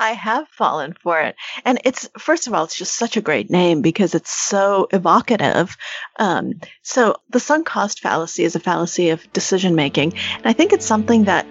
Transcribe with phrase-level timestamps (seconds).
[0.00, 1.34] I have fallen for it.
[1.64, 5.76] And it's, first of all, it's just such a great name because it's so evocative.
[6.20, 10.12] Um, so the sunk cost fallacy is a fallacy of decision making.
[10.36, 11.46] And I think it's something that,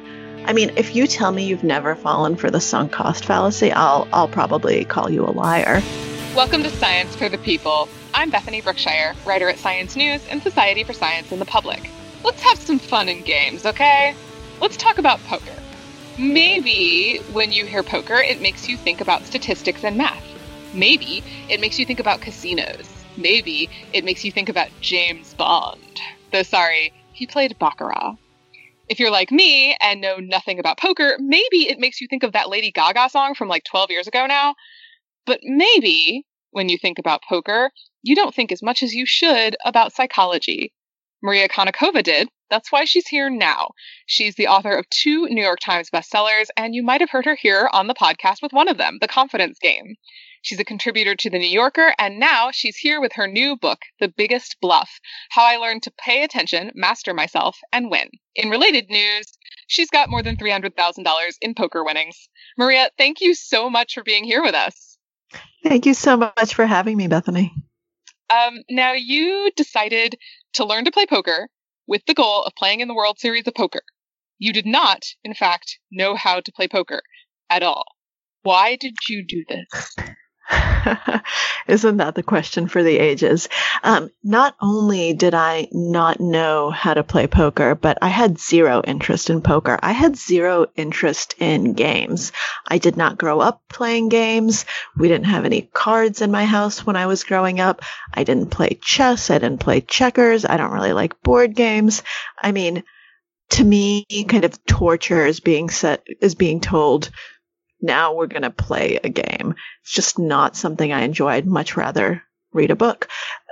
[0.45, 4.07] I mean, if you tell me you've never fallen for the sunk cost fallacy, I'll,
[4.13, 5.81] I'll probably call you a liar.
[6.33, 7.89] Welcome to Science for the People.
[8.13, 11.89] I'm Bethany Brookshire, writer at Science News and Society for Science in the Public.
[12.23, 14.15] Let's have some fun and games, okay?
[14.61, 15.51] Let's talk about poker.
[16.19, 20.23] Maybe when you hear poker, it makes you think about statistics and math.
[20.73, 22.89] Maybe it makes you think about casinos.
[23.17, 26.01] Maybe it makes you think about James Bond.
[26.31, 28.15] Though, sorry, he played Baccarat.
[28.89, 32.31] If you're like me and know nothing about poker, maybe it makes you think of
[32.31, 34.55] that Lady Gaga song from like 12 years ago now.
[35.27, 37.69] But maybe when you think about poker,
[38.01, 40.73] you don't think as much as you should about psychology.
[41.21, 43.71] Maria Konnikova did, that's why she's here now.
[44.05, 47.35] She's the author of two New York Times bestsellers, and you might have heard her
[47.35, 49.95] here on the podcast with one of them, The Confidence Game.
[50.41, 53.79] She's a contributor to The New Yorker, and now she's here with her new book,
[53.99, 54.99] The Biggest Bluff
[55.29, 58.09] How I Learned to Pay Attention, Master Myself, and Win.
[58.35, 59.25] In related news,
[59.67, 61.05] she's got more than $300,000
[61.41, 62.29] in poker winnings.
[62.57, 64.97] Maria, thank you so much for being here with us.
[65.63, 67.53] Thank you so much for having me, Bethany.
[68.29, 70.17] Um, now, you decided
[70.53, 71.49] to learn to play poker
[71.87, 73.81] with the goal of playing in the World Series of Poker.
[74.39, 77.01] You did not, in fact, know how to play poker
[77.49, 77.85] at all.
[78.43, 79.95] Why did you do this?
[81.67, 83.49] Isn't that the question for the ages?
[83.83, 88.81] Um, not only did I not know how to play poker, but I had zero
[88.85, 89.77] interest in poker.
[89.81, 92.31] I had zero interest in games.
[92.67, 94.65] I did not grow up playing games.
[94.97, 97.81] We didn't have any cards in my house when I was growing up.
[98.13, 99.29] I didn't play chess.
[99.29, 100.45] I didn't play checkers.
[100.45, 102.03] I don't really like board games.
[102.41, 102.83] I mean,
[103.51, 107.09] to me, kind of torture is being set, is being told
[107.81, 109.55] now we're going to play a game.
[109.81, 111.29] It's just not something I enjoy.
[111.29, 113.07] I'd much rather read a book.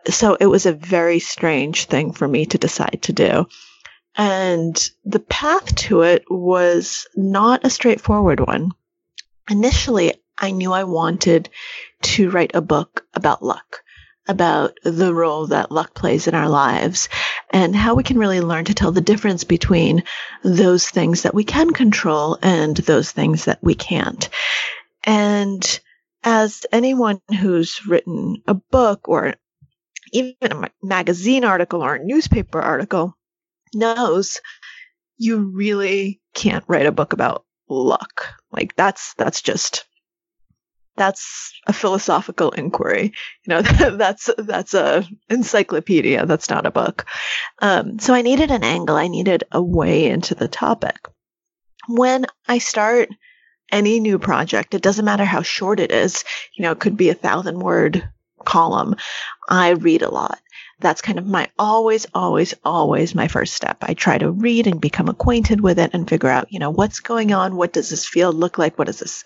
[0.07, 3.47] So it was a very strange thing for me to decide to do.
[4.15, 8.71] And the path to it was not a straightforward one.
[9.49, 11.49] Initially, I knew I wanted
[12.03, 13.81] to write a book about luck
[14.27, 17.09] about the role that luck plays in our lives
[17.51, 20.03] and how we can really learn to tell the difference between
[20.43, 24.29] those things that we can control and those things that we can't.
[25.03, 25.79] And
[26.23, 29.35] as anyone who's written a book or
[30.11, 33.15] even a magazine article or a newspaper article
[33.73, 34.41] knows,
[35.17, 38.33] you really can't write a book about luck.
[38.51, 39.85] Like that's, that's just
[40.95, 43.13] that's a philosophical inquiry.
[43.45, 43.61] You know,
[43.97, 46.25] that's that's a encyclopedia.
[46.25, 47.05] That's not a book.
[47.61, 48.95] Um, so I needed an angle.
[48.95, 50.97] I needed a way into the topic.
[51.87, 53.09] When I start
[53.71, 56.23] any new project, it doesn't matter how short it is.
[56.53, 58.07] You know, it could be a thousand word
[58.43, 58.95] column.
[59.49, 60.39] I read a lot.
[60.79, 63.77] That's kind of my always, always, always my first step.
[63.81, 66.99] I try to read and become acquainted with it and figure out, you know, what's
[66.99, 67.55] going on?
[67.55, 68.77] What does this field look like?
[68.77, 69.23] What does this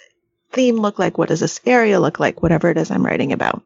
[0.52, 1.18] theme look like?
[1.18, 2.42] What does this area look like?
[2.42, 3.64] Whatever it is I'm writing about.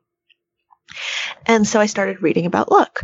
[1.45, 3.03] And so I started reading about luck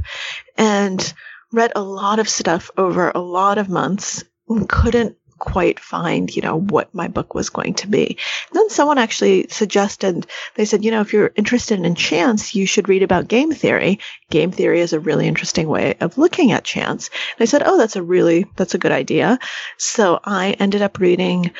[0.57, 1.13] and
[1.51, 4.23] read a lot of stuff over a lot of months
[4.67, 8.05] couldn't quite find, you know, what my book was going to be.
[8.49, 12.65] And then someone actually suggested, they said, you know, if you're interested in chance, you
[12.65, 13.99] should read about game theory.
[14.29, 17.09] Game theory is a really interesting way of looking at chance.
[17.37, 19.39] And I said, oh, that's a really, that's a good idea.
[19.77, 21.51] So I ended up reading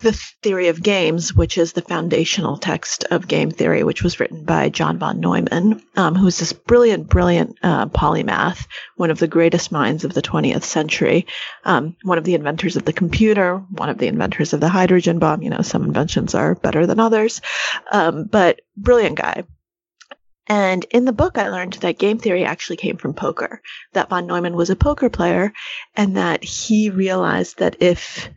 [0.00, 4.44] the Theory of Games, which is the foundational text of game theory, which was written
[4.44, 8.66] by John von Neumann, um, who's this brilliant, brilliant uh, polymath,
[8.96, 11.26] one of the greatest minds of the 20th century,
[11.64, 15.18] um, one of the inventors of the computer, one of the inventors of the hydrogen
[15.18, 15.42] bomb.
[15.42, 17.40] You know, some inventions are better than others,
[17.90, 19.44] um, but brilliant guy.
[20.46, 23.60] And in the book, I learned that game theory actually came from poker,
[23.92, 25.52] that von Neumann was a poker player,
[25.94, 28.30] and that he realized that if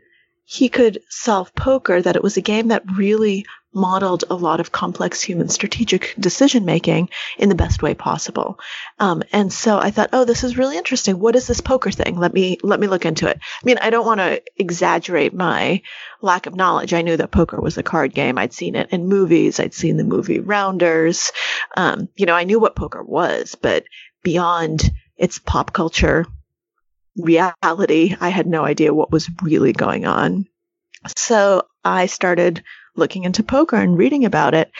[0.51, 4.69] he could solve poker, that it was a game that really modeled a lot of
[4.69, 7.07] complex human strategic decision making
[7.38, 8.59] in the best way possible.
[9.00, 11.18] Um, and so I thought, oh, this is really interesting.
[11.18, 12.18] What is this poker thing?
[12.18, 13.38] Let me let me look into it.
[13.39, 15.83] I mean, I don't want to exaggerate my
[16.21, 16.94] lack of knowledge.
[16.94, 18.38] I knew that poker was a card game.
[18.38, 19.57] I'd seen it in movies.
[19.57, 21.31] I'd seen the movie Rounders.
[21.77, 23.86] Um, you know, I knew what poker was, but
[24.21, 26.25] beyond its pop culture
[27.21, 30.47] reality, I had no idea what was really going on.
[31.15, 32.63] So I started
[32.95, 34.71] looking into poker and reading about it,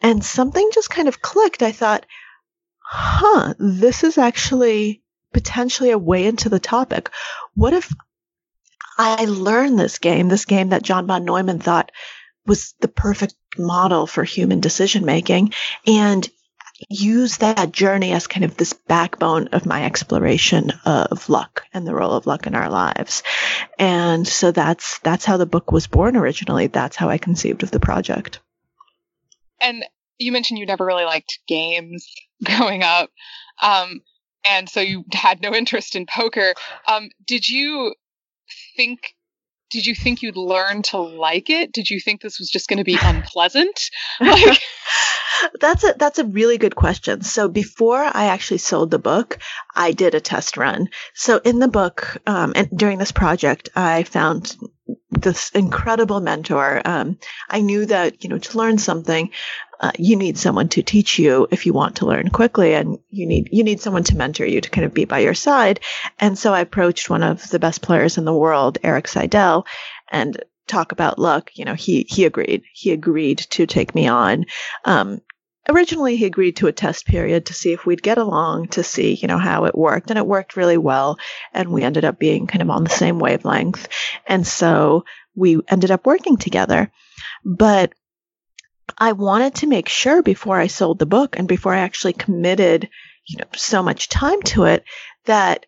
[0.00, 1.62] and something just kind of clicked.
[1.62, 2.06] I thought,
[2.82, 5.02] huh, this is actually
[5.32, 7.10] potentially a way into the topic.
[7.54, 7.92] What if
[8.96, 11.92] I learn this game, this game that John von Neumann thought
[12.46, 15.52] was the perfect model for human decision making
[15.86, 16.28] and
[16.88, 21.94] use that journey as kind of this backbone of my exploration of luck and the
[21.94, 23.22] role of luck in our lives.
[23.78, 26.68] And so that's that's how the book was born originally.
[26.68, 28.40] That's how I conceived of the project.
[29.60, 29.84] And
[30.18, 32.06] you mentioned you never really liked games
[32.44, 33.10] growing up.
[33.60, 34.00] Um,
[34.44, 36.54] and so you had no interest in poker.
[36.86, 37.94] Um, did you
[38.76, 39.14] think
[39.70, 41.72] did you think you'd learn to like it?
[41.72, 43.90] Did you think this was just going to be unpleasant?
[44.20, 44.58] Like
[45.60, 47.22] That's a that's a really good question.
[47.22, 49.38] So before I actually sold the book,
[49.74, 50.88] I did a test run.
[51.14, 54.56] So in the book, um, and during this project, I found
[55.10, 56.82] this incredible mentor.
[56.84, 57.18] Um,
[57.48, 59.30] I knew that you know to learn something,
[59.80, 63.26] uh, you need someone to teach you if you want to learn quickly, and you
[63.26, 65.80] need you need someone to mentor you to kind of be by your side.
[66.18, 69.66] And so I approached one of the best players in the world, Erik Seidel,
[70.10, 72.62] and talk about luck, you know, he he agreed.
[72.72, 74.46] He agreed to take me on.
[74.84, 75.20] Um,
[75.68, 79.14] originally, he agreed to a test period to see if we'd get along, to see
[79.14, 81.18] you know how it worked, and it worked really well.
[81.52, 83.88] And we ended up being kind of on the same wavelength,
[84.26, 85.04] and so
[85.34, 86.90] we ended up working together.
[87.44, 87.92] But
[88.96, 92.88] I wanted to make sure before I sold the book and before I actually committed,
[93.26, 94.84] you know, so much time to it
[95.26, 95.66] that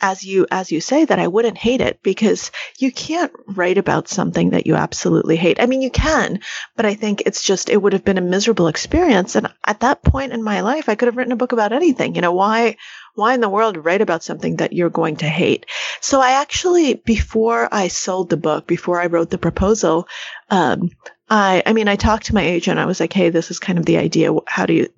[0.00, 4.08] as you as you say that I wouldn't hate it because you can't write about
[4.08, 5.60] something that you absolutely hate.
[5.60, 6.40] I mean you can,
[6.76, 10.02] but I think it's just it would have been a miserable experience and at that
[10.02, 12.14] point in my life I could have written a book about anything.
[12.14, 12.76] You know, why
[13.14, 15.66] why in the world write about something that you're going to hate?
[16.00, 20.08] So I actually before I sold the book, before I wrote the proposal,
[20.50, 20.90] um,
[21.30, 22.80] I, I mean, I talked to my agent.
[22.80, 24.32] I was like, "Hey, this is kind of the idea.
[24.48, 24.88] How do you,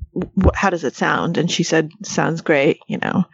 [0.54, 3.26] how does it sound?" And she said, "Sounds great." You know,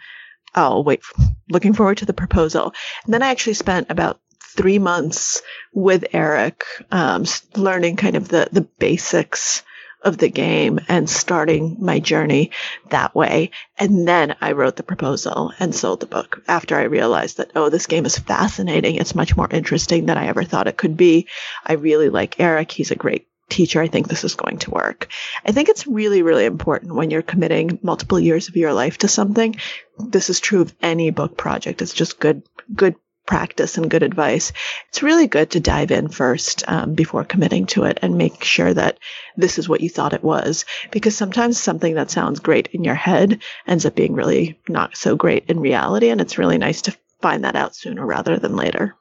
[0.58, 1.02] I'll wait,
[1.48, 2.74] looking forward to the proposal.
[3.04, 5.40] And then I actually spent about three months
[5.72, 7.24] with Erik, um,
[7.54, 9.62] learning kind of the, the basics
[10.02, 12.50] of the game and starting my journey
[12.90, 13.50] that way.
[13.78, 17.68] And then I wrote the proposal and sold the book after I realized that, oh,
[17.68, 18.96] this game is fascinating.
[18.96, 21.28] It's much more interesting than I ever thought it could be.
[21.64, 22.72] I really like Erik.
[22.72, 25.08] He's a great teacher, I think this is going to work.
[25.44, 29.08] I think it's really, really important when you're committing multiple years of your life to
[29.08, 29.56] something.
[29.98, 31.82] This is true of any book project.
[31.82, 32.42] It's just good,
[32.74, 32.94] good
[33.28, 34.52] practice and good advice.
[34.88, 38.72] It's really good to dive in first um, before committing to it and make sure
[38.72, 38.98] that
[39.36, 40.64] this is what you thought it was.
[40.90, 45.14] Because sometimes something that sounds great in your head ends up being really not so
[45.14, 46.08] great in reality.
[46.08, 48.96] And it's really nice to find that out sooner rather than later.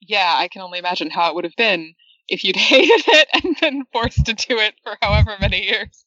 [0.00, 1.94] Yeah, I can only imagine how it would have been
[2.30, 6.04] if you'd hated it and been forced to do it for however many years.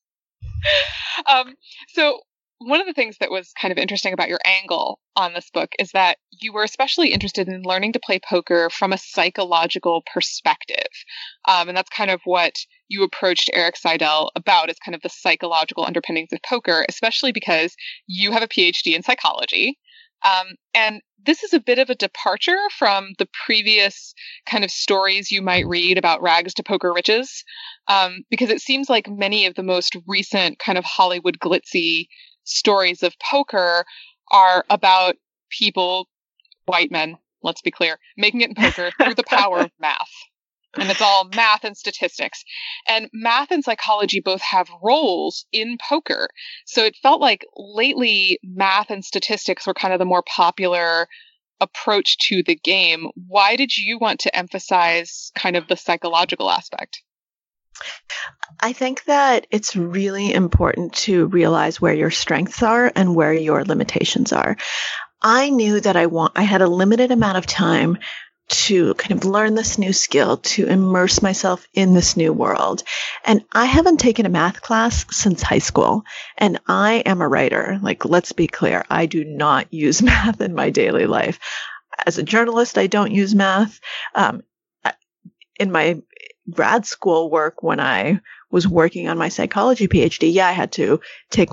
[1.31, 1.53] um,
[1.89, 2.21] so
[2.59, 5.71] one of the things that was kind of interesting about your angle on this book
[5.79, 10.87] is that you were especially interested in learning to play poker from a psychological perspective.
[11.47, 12.53] Um, and that's kind of what
[12.87, 17.75] you approached Erik Seidel about as kind of the psychological underpinnings of poker, especially because
[18.07, 19.77] you have a PhD in psychology.
[20.23, 24.13] Um, and this is a bit of a departure from the previous
[24.45, 27.43] kind of stories you might read about rags to poker riches,
[27.87, 32.07] um, because it seems like many of the most recent kind of Hollywood glitzy
[32.43, 33.85] stories of poker
[34.31, 35.15] are about
[35.49, 36.07] people,
[36.65, 40.11] white men, let's be clear, making it in poker through the power of math
[40.75, 42.43] and it's all math and statistics.
[42.87, 46.29] And math and psychology both have roles in poker.
[46.65, 51.07] So it felt like lately math and statistics were kind of the more popular
[51.61, 53.07] approach to the game.
[53.27, 57.01] Why did you want to emphasize kind of the psychological aspect?
[58.59, 63.65] I think that it's really important to realize where your strengths are and where your
[63.65, 64.57] limitations are.
[65.21, 67.97] I knew that I want I had a limited amount of time
[68.49, 72.83] to kind of learn this new skill, to immerse myself in this new world.
[73.23, 76.03] And I haven't taken a math class since high school.
[76.37, 77.79] And I am a writer.
[77.81, 81.39] Like, let's be clear, I do not use math in my daily life.
[82.05, 83.79] As a journalist, I don't use math.
[84.13, 84.43] Um,
[85.59, 86.01] in my
[86.49, 88.19] grad school work, when I
[88.51, 91.49] was working on my psychology PhD, yeah, I had to take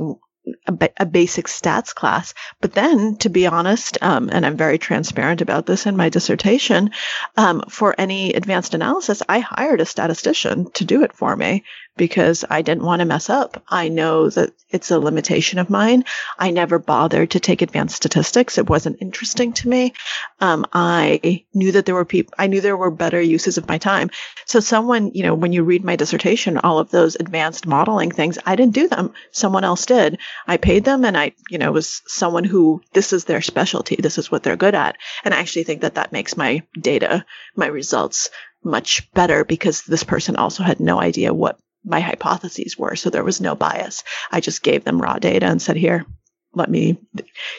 [0.67, 2.35] a, a, basic stats class.
[2.61, 6.91] But then, to be honest, um, and I'm very transparent about this in my dissertation,
[7.37, 11.65] um, for any advanced analysis, I hired a statistician to do it for me
[11.97, 13.63] because I didn't want to mess up.
[13.69, 16.05] I know that it's a limitation of mine.
[16.39, 18.57] I never bothered to take advanced statistics.
[18.57, 19.93] It wasn't interesting to me.
[20.41, 23.79] Um, I knew that there were people, I knew there were better uses of my
[23.79, 24.11] time.
[24.47, 28.39] So someone, you know, when you read my dissertation, all of those advanced modeling things,
[28.47, 29.13] I didn't do them.
[29.33, 30.19] Someone else did.
[30.47, 33.97] I paid them and I, you know, was someone who this is their specialty.
[33.97, 34.97] This is what they're good at.
[35.25, 37.25] And I actually think that that makes my data,
[37.57, 38.31] my results
[38.63, 42.97] much better because this person also had no idea what my hypotheses were.
[42.97, 44.05] So there was no bias.
[44.31, 46.07] I just gave them raw data and said, here,
[46.55, 46.99] let me,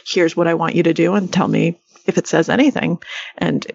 [0.05, 3.01] here's what I want you to do and tell me if it says anything.
[3.37, 3.65] And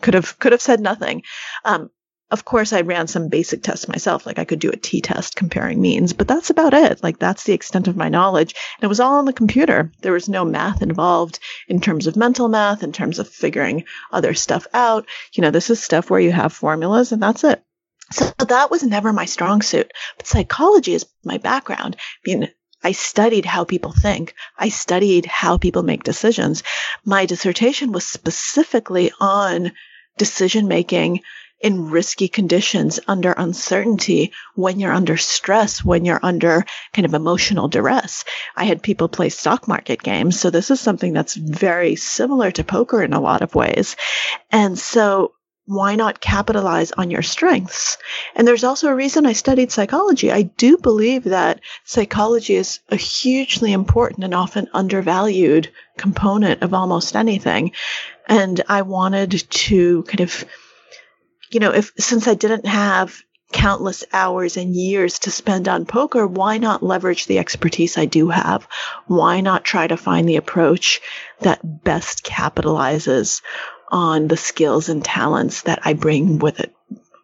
[0.00, 1.22] could have, could have said nothing.
[1.64, 1.90] Um,
[2.30, 4.26] of course, I ran some basic tests myself.
[4.26, 7.02] Like I could do a t test comparing means, but that's about it.
[7.02, 8.54] Like that's the extent of my knowledge.
[8.78, 9.92] And it was all on the computer.
[10.00, 11.38] There was no math involved
[11.68, 15.06] in terms of mental math, in terms of figuring other stuff out.
[15.34, 17.62] You know, this is stuff where you have formulas and that's it.
[18.10, 19.92] So that was never my strong suit.
[20.16, 21.96] But psychology is my background.
[21.98, 22.48] I mean,
[22.82, 24.34] I studied how people think.
[24.58, 26.62] I studied how people make decisions.
[27.04, 29.72] My dissertation was specifically on
[30.18, 31.22] decision making
[31.60, 37.68] in risky conditions under uncertainty when you're under stress, when you're under kind of emotional
[37.68, 38.24] duress.
[38.54, 40.38] I had people play stock market games.
[40.38, 43.96] So this is something that's very similar to poker in a lot of ways.
[44.50, 45.32] And so
[45.66, 47.96] why not capitalize on your strengths?
[48.34, 50.30] And there's also a reason I studied psychology.
[50.30, 57.16] I do believe that psychology is a hugely important and often undervalued component of almost
[57.16, 57.72] anything.
[58.28, 60.44] And I wanted to kind of,
[61.50, 66.26] you know, if since I didn't have countless hours and years to spend on poker,
[66.26, 68.66] why not leverage the expertise I do have?
[69.06, 71.00] Why not try to find the approach
[71.40, 73.42] that best capitalizes
[73.94, 76.74] on the skills and talents that I bring with it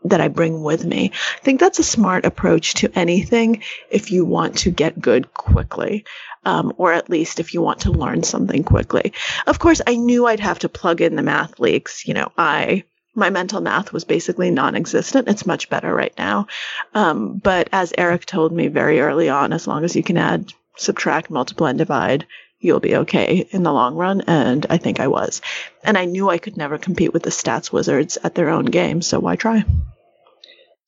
[0.04, 1.10] that I bring with me.
[1.12, 6.04] I think that's a smart approach to anything if you want to get good quickly,
[6.46, 9.12] um, or at least if you want to learn something quickly.
[9.46, 12.06] Of course, I knew I'd have to plug in the math leaks.
[12.06, 12.84] You know, I
[13.16, 15.28] my mental math was basically non-existent.
[15.28, 16.46] It's much better right now,
[16.94, 20.52] um, but as Erik told me very early on, as long as you can add,
[20.76, 22.26] subtract, multiply, and divide,
[22.60, 24.20] you'll be okay in the long run.
[24.22, 25.40] And I think I was.
[25.82, 29.02] And I knew I could never compete with the stats wizards at their own game.
[29.02, 29.64] So why try?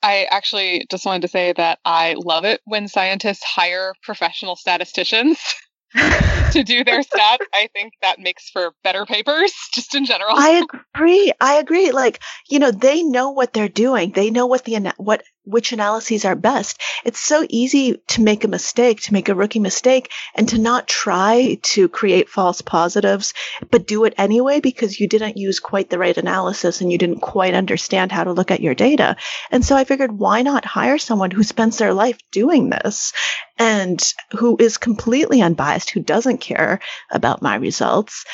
[0.02, 5.38] I actually just wanted to say that I love it when scientists hire professional statisticians
[6.52, 7.44] to do their stats.
[7.54, 10.34] I think that makes for better papers just in general.
[10.36, 10.64] I
[10.94, 11.32] agree.
[11.40, 11.92] I agree.
[11.92, 14.12] Like, you know, they know what they're doing.
[14.12, 16.80] They know what the what which analyses are best.
[17.04, 20.86] It's so easy to make a mistake, to make a rookie mistake, and to not
[20.86, 23.34] try to create false positives,
[23.70, 27.20] but do it anyway because you didn't use quite the right analysis and you didn't
[27.20, 29.16] quite understand how to look at your data.
[29.50, 33.12] And so I figured, why not hire someone who spends their life doing this
[33.58, 36.80] and who is completely unbiased, who doesn't care
[37.10, 38.24] about my results?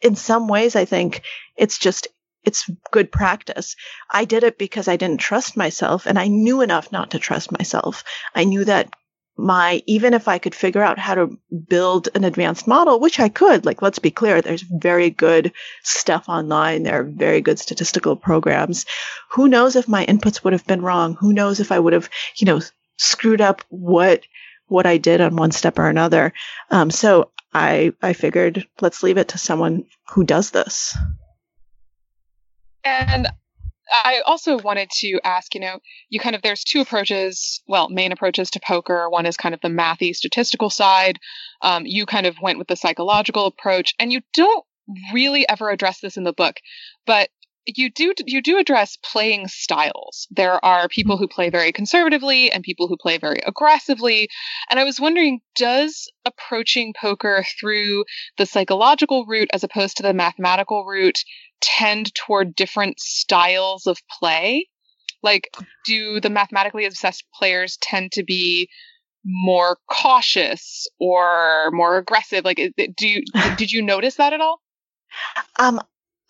[0.00, 1.22] In some ways, I think
[1.56, 2.08] it's just
[2.44, 3.76] it's good practice.
[4.10, 7.52] I did it because I didn't trust myself and I knew enough not to trust
[7.52, 8.04] myself.
[8.34, 8.90] I knew that
[9.36, 11.36] my, even if I could figure out how to
[11.68, 16.28] build an advanced model, which I could, like, let's be clear, there's very good stuff
[16.28, 16.84] online.
[16.84, 18.86] There are very good statistical programs.
[19.32, 21.16] Who knows if my inputs would have been wrong?
[21.16, 22.60] Who knows if I would have, you know,
[22.96, 24.22] screwed up what,
[24.66, 26.32] what I did on one step or another.
[26.70, 30.96] Um, so I, I figured let's leave it to someone who does this.
[32.84, 33.28] And
[33.92, 38.12] I also wanted to ask, you know, you kind of there's two approaches, well, main
[38.12, 39.08] approaches to poker.
[39.10, 41.18] One is kind of the mathy statistical side.
[41.62, 44.64] Um, you kind of went with the psychological approach, and you don't
[45.12, 46.56] really ever address this in the book,
[47.06, 47.28] but
[47.66, 50.26] you do you do address playing styles.
[50.30, 54.28] There are people who play very conservatively and people who play very aggressively.
[54.70, 58.04] And I was wondering, does approaching poker through
[58.36, 61.24] the psychological route as opposed to the mathematical route
[61.60, 64.68] tend toward different styles of play?
[65.22, 68.68] Like, do the mathematically obsessed players tend to be
[69.24, 72.44] more cautious or more aggressive?
[72.44, 72.60] Like,
[72.96, 73.22] do you,
[73.56, 74.60] did you notice that at all?
[75.58, 75.80] Um,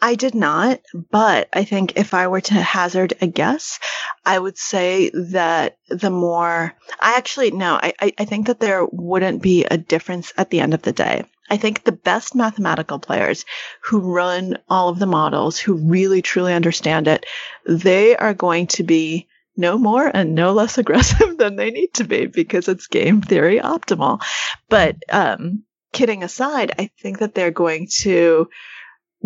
[0.00, 3.78] I did not, but I think if I were to hazard a guess,
[4.24, 9.40] I would say that the more I actually no, I, I think that there wouldn't
[9.40, 11.24] be a difference at the end of the day.
[11.50, 13.44] I think the best mathematical players
[13.82, 17.26] who run all of the models, who really truly understand it,
[17.66, 22.04] they are going to be no more and no less aggressive than they need to
[22.04, 24.22] be because it's game theory optimal.
[24.68, 28.48] But um, kidding aside, I think that they're going to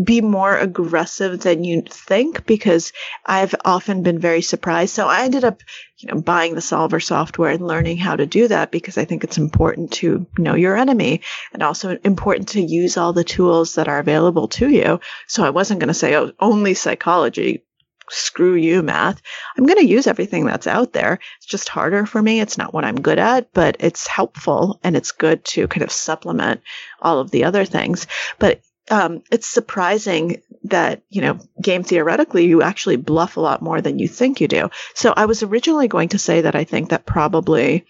[0.03, 2.93] be more aggressive than you think because
[3.27, 4.95] I've often been very surprised.
[4.95, 5.63] So I ended up,
[5.99, 9.25] you know, buying the solver software and learning how to do that because I think
[9.25, 13.89] it's important to know your enemy and also important to use all the tools that
[13.89, 15.01] are available to you.
[15.27, 17.65] So I wasn't going to say, oh, only psychology.
[18.11, 19.21] Screw you, math.
[19.57, 21.19] I'm going to use everything that's out there.
[21.37, 22.41] It's just harder for me.
[22.41, 25.93] It's not what I'm good at, but it's helpful and it's good to kind of
[25.93, 26.63] supplement
[27.03, 28.07] all of the other things.
[28.39, 33.81] But um, it's surprising that you know game theoretically you actually bluff a lot more
[33.81, 34.71] than you think you do.
[34.95, 37.87] So I was originally going to say that I think that probably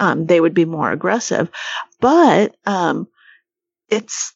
[0.00, 1.50] um, they would be more aggressive,
[2.00, 3.08] but um,
[3.88, 4.34] it's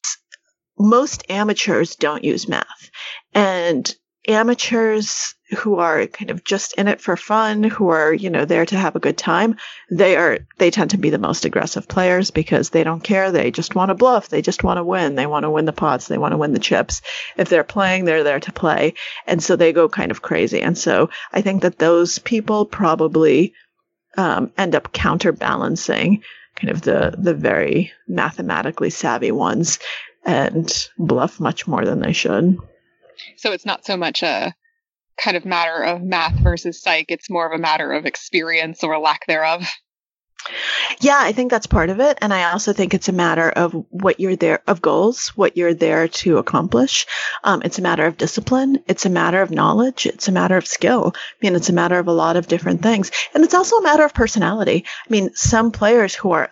[0.79, 2.91] most amateurs don't use math,
[3.33, 3.95] and
[4.29, 8.65] amateurs who are kind of just in it for fun, who are, you know, there
[8.67, 9.57] to have a good time,
[9.91, 13.31] they are, they tend to be the most aggressive players because they don't care.
[13.31, 14.29] They just want to bluff.
[14.29, 15.15] They just want to win.
[15.15, 16.09] They want to win the pots.
[16.09, 17.03] They want to win the chips.
[17.37, 18.95] If they're playing, they're there to play.
[19.27, 20.63] And so they go kind of crazy.
[20.63, 23.55] And so I think that those people probably,
[24.17, 26.23] um, end up counterbalancing
[26.57, 29.79] kind of the, the very mathematically savvy ones
[30.25, 32.59] and bluff much more than they should.
[33.37, 34.55] So it's not so much a
[35.17, 38.99] kind of matter of math versus psych, it's more of a matter of experience or
[38.99, 39.67] lack thereof.
[41.01, 42.19] Yeah, I think that's part of it.
[42.21, 45.75] And I also think it's a matter of what you're there, of goals, what you're
[45.75, 47.07] there to accomplish.
[47.45, 48.83] Um, it's a matter of discipline.
[48.87, 50.07] It's a matter of knowledge.
[50.07, 51.13] It's a matter of skill.
[51.15, 53.11] I mean, it's a matter of a lot of different things.
[53.35, 54.85] And it's also a matter of personality.
[54.87, 56.51] I mean, some players who are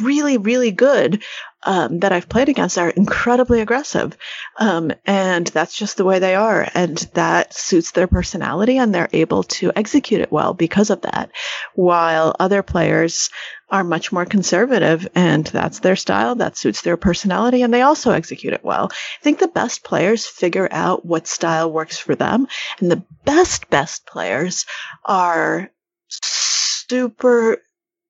[0.00, 1.22] really, really good
[1.62, 4.16] um, that I've played against are incredibly aggressive.
[4.56, 6.68] Um, and that's just the way they are.
[6.74, 11.30] And that suits their personality and they're able to execute it well because of that.
[11.74, 13.30] While other players
[13.70, 16.34] are much more conservative and that's their style.
[16.34, 18.88] That suits their personality and they also execute it well.
[18.92, 22.48] I think the best players figure out what style works for them.
[22.80, 24.66] And the best, best players
[25.04, 25.70] are
[26.08, 27.58] super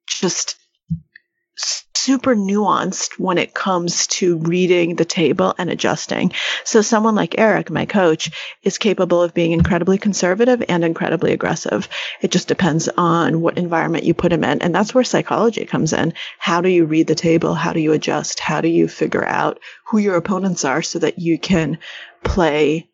[0.09, 0.57] just
[2.02, 6.33] super nuanced when it comes to reading the table and adjusting.
[6.64, 8.30] So someone like Erik, my coach,
[8.62, 11.88] is capable of being incredibly conservative and incredibly aggressive.
[12.21, 14.62] It just depends on what environment you put him in.
[14.62, 16.14] And that's where psychology comes in.
[16.38, 17.54] How do you read the table?
[17.54, 18.40] How do you adjust?
[18.40, 21.78] How do you figure out who your opponents are so that you can
[22.25, 22.90] play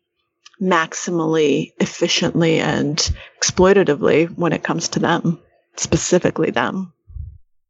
[0.61, 2.97] maximally efficiently and
[3.39, 5.39] exploitatively when it comes to them,
[5.75, 6.93] specifically them.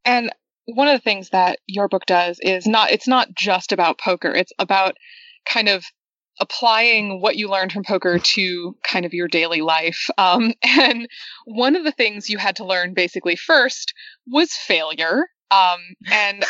[0.04, 0.30] And
[0.74, 4.30] one of the things that your book does is not it's not just about poker
[4.30, 4.96] it's about
[5.46, 5.84] kind of
[6.40, 11.08] applying what you learned from poker to kind of your daily life um, and
[11.46, 13.94] one of the things you had to learn basically first
[14.26, 16.44] was failure um, and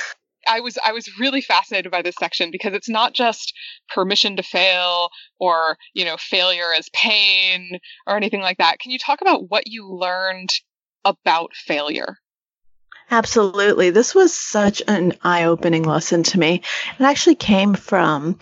[0.48, 3.52] I was I was really fascinated by this section because it's not just
[3.94, 8.78] permission to fail or you know failure as pain or anything like that.
[8.78, 10.48] Can you talk about what you learned
[11.04, 12.16] about failure?
[13.10, 13.90] Absolutely.
[13.90, 16.62] This was such an eye opening lesson to me.
[16.98, 18.38] It actually came from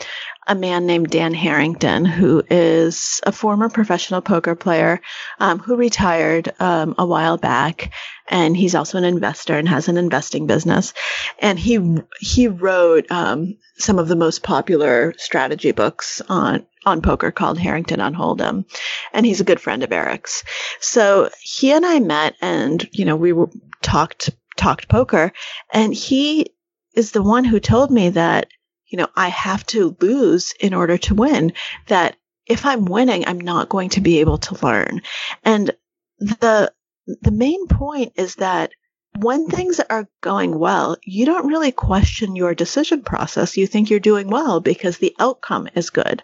[0.48, 5.00] a man named Dan Harrington, who is a former professional poker player
[5.38, 7.92] um, who retired um, a while back,
[8.29, 10.94] and he's also an investor and has an investing business.
[11.38, 17.31] And he he wrote um, some of the most popular strategy books on on poker
[17.33, 18.64] called Harrington on Hold'em,
[19.12, 20.44] and he's a good friend of Erik's.
[20.81, 23.50] So he and I met, and you know we were
[23.83, 25.32] talked talked poker.
[25.72, 26.52] And he
[26.94, 28.48] is the one who told me that,
[28.86, 31.52] you know, I have to lose in order to win,
[31.88, 32.16] that
[32.46, 35.02] if I'm winning, I'm not going to be able to learn.
[35.42, 35.72] And
[36.18, 36.72] the,
[37.06, 38.72] the main point is that
[39.18, 43.56] when things are going well, you don't really question your decision process.
[43.56, 46.22] You think you're doing well because the outcome is good.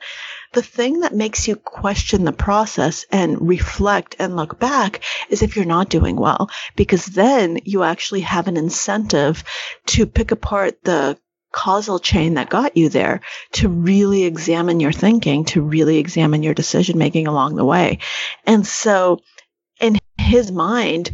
[0.53, 5.57] The thing that makes you question the process and reflect and look back is if
[5.57, 9.45] you're not doing well, because then you actually have an incentive
[9.87, 11.19] to pick apart the
[11.53, 13.21] causal chain that got you there
[13.53, 17.99] to really examine your thinking, to really examine your decision making along the way.
[18.47, 19.21] And so
[19.81, 21.11] in his mind,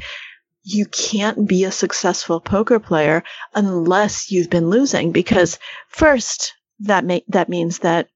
[0.63, 3.25] you can't be a successful poker player
[3.55, 8.09] unless you've been losing because first that may, that means that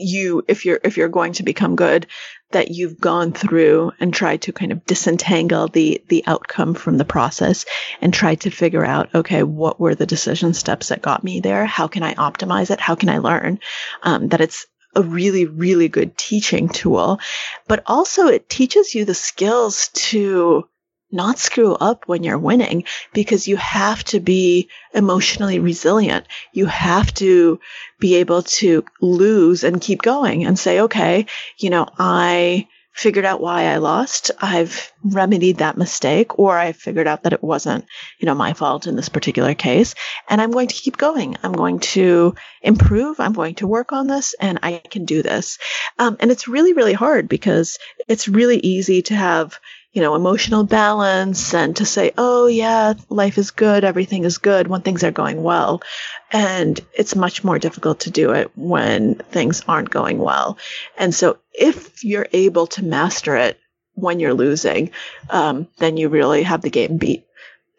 [0.00, 2.06] you if you're if you're going to become good
[2.52, 7.04] that you've gone through and tried to kind of disentangle the the outcome from the
[7.04, 7.64] process
[8.00, 11.66] and tried to figure out okay what were the decision steps that got me there?
[11.66, 12.80] How can i optimize it?
[12.80, 13.60] How can i learn
[14.02, 17.20] um, that it's a really really good teaching tool?
[17.68, 20.68] But also it teaches you the skills to
[21.12, 26.26] not screw up when you're winning because you have to be emotionally resilient.
[26.52, 27.60] You have to
[27.98, 31.26] be able to lose and keep going and say, okay,
[31.58, 34.30] you know, I figured out why I lost.
[34.40, 37.86] I've remedied that mistake or I figured out that it wasn't,
[38.18, 39.94] you know, my fault in this particular case.
[40.28, 41.36] And I'm going to keep going.
[41.42, 43.20] I'm going to improve.
[43.20, 45.58] I'm going to work on this and I can do this.
[45.98, 49.58] Um, and it's really, really hard because it's really easy to have,
[49.92, 54.68] you know, emotional balance and to say, oh, yeah, life is good, everything is good
[54.68, 55.82] when things are going well.
[56.30, 60.58] And it's much more difficult to do it when things aren't going well.
[60.96, 63.58] And so if you're able to master it
[63.94, 64.92] when you're losing,
[65.28, 67.26] um, then you really have the game beat.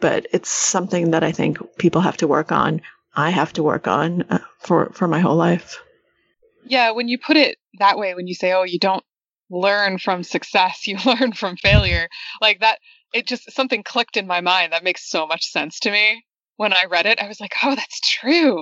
[0.02, 2.82] But it's something that I think people have to work on.
[3.16, 5.80] I have to work on uh, for, for my whole life.
[6.66, 9.04] Yeah, when you put it that way, when you say, oh, you don't
[9.52, 12.08] learn from success, you learn from failure,
[12.42, 12.80] like that,
[13.14, 16.24] it just something clicked in my mind that makes so much sense to me.
[16.58, 18.60] When I read it, I was like, oh, that's true.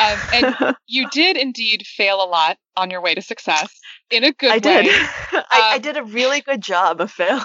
[0.00, 3.68] Um, and you did indeed fail a lot on your way to success
[4.10, 4.60] in a good I way.
[4.60, 4.86] did.
[5.32, 7.44] I, I Um, did a really good job of failing.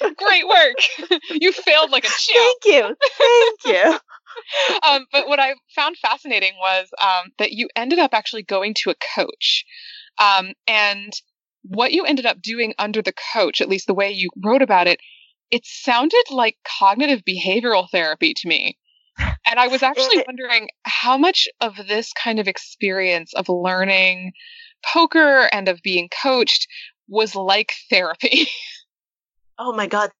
[0.00, 1.20] Great work.
[1.30, 2.56] you failed like a champ.
[2.62, 2.96] Thank you.
[3.18, 3.98] Thank you.
[4.88, 8.90] um, but what I found fascinating was um, that you ended up actually going to
[8.90, 9.64] a coach.
[10.18, 11.12] Um, and
[11.64, 14.86] what you ended up doing under the coach, at least the way you wrote about
[14.86, 15.00] it,
[15.50, 18.78] it sounded like cognitive behavioral therapy to me.
[19.18, 24.32] And I was actually wondering how much of this kind of experience of learning
[24.84, 26.68] poker and of being coached
[27.08, 28.48] was like therapy.
[29.56, 30.10] Oh my god.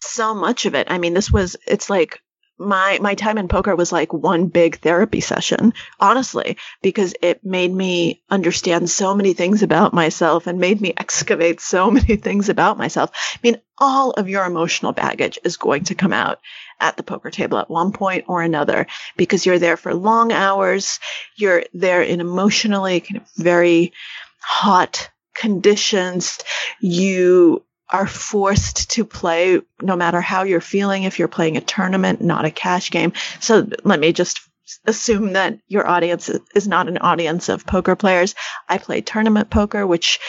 [0.00, 0.86] So much of it.
[0.88, 2.20] I mean, this was it's like
[2.58, 7.72] my my time in poker was like one big therapy session, honestly, because it made
[7.72, 12.78] me understand so many things about myself and made me excavate so many things about
[12.78, 13.10] myself.
[13.34, 16.40] I mean, all of your emotional baggage is going to come out
[16.80, 20.98] at the poker table at one point or another because you're there for long hours.
[21.36, 23.92] You're there in emotionally kind of very
[24.40, 26.38] hot conditions.
[26.80, 32.20] You are forced to play no matter how you're feeling if you're playing a tournament,
[32.20, 33.12] not a cash game.
[33.40, 34.40] So let me just
[34.86, 38.34] assume that your audience is not an audience of poker players.
[38.68, 40.20] I play tournament poker, which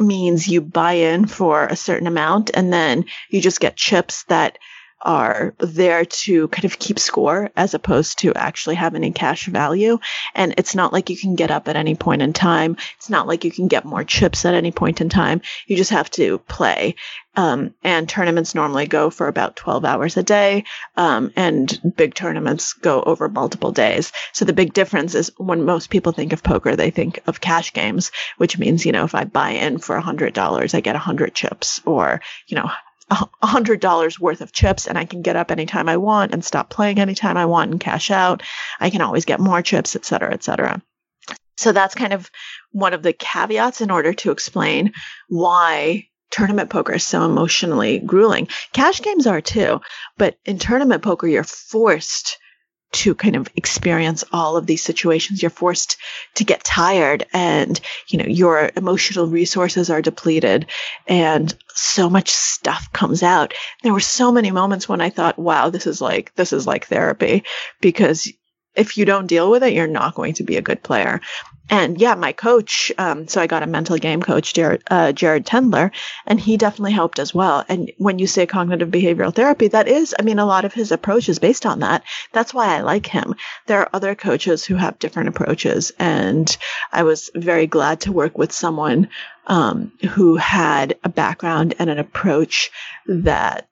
[0.00, 4.58] means you buy in for a certain amount and then you just get chips that
[5.04, 9.98] are there to kind of keep score as opposed to actually have any cash value.
[10.34, 12.76] And it's not like you can get up at any point in time.
[12.96, 15.42] It's not like you can get more chips at any point in time.
[15.66, 16.94] You just have to play.
[17.36, 20.64] Um, and tournaments normally go for about 12 hours a day.
[20.96, 24.12] Um, and big tournaments go over multiple days.
[24.32, 27.72] So the big difference is when most people think of poker, they think of cash
[27.72, 31.80] games, which means, you know, if I buy in for $100, I get 100 chips
[31.84, 32.70] or, you know,
[33.10, 36.44] a hundred dollars worth of chips and I can get up anytime I want and
[36.44, 38.42] stop playing anytime I want and cash out.
[38.80, 40.82] I can always get more chips, et cetera, et cetera.
[41.56, 42.30] So that's kind of
[42.72, 44.92] one of the caveats in order to explain
[45.28, 48.48] why tournament poker is so emotionally grueling.
[48.72, 49.80] Cash games are too,
[50.18, 52.38] but in tournament poker, you're forced
[52.94, 55.42] to kind of experience all of these situations.
[55.42, 55.96] You're forced
[56.34, 60.66] to get tired and, you know, your emotional resources are depleted
[61.06, 63.52] and so much stuff comes out.
[63.82, 66.86] There were so many moments when I thought, wow, this is like, this is like
[66.86, 67.44] therapy
[67.80, 68.32] because
[68.76, 71.20] if you don't deal with it, you're not going to be a good player.
[71.70, 75.46] And yeah, my coach, um, so I got a mental game coach, Jared, uh, Jared
[75.46, 75.92] Tendler,
[76.26, 77.64] and he definitely helped as well.
[77.68, 80.92] And when you say cognitive behavioral therapy, that is, I mean, a lot of his
[80.92, 82.04] approach is based on that.
[82.32, 83.34] That's why I like him.
[83.66, 86.54] There are other coaches who have different approaches, and
[86.92, 89.08] I was very glad to work with someone
[89.46, 92.70] um, who had a background and an approach
[93.06, 93.68] that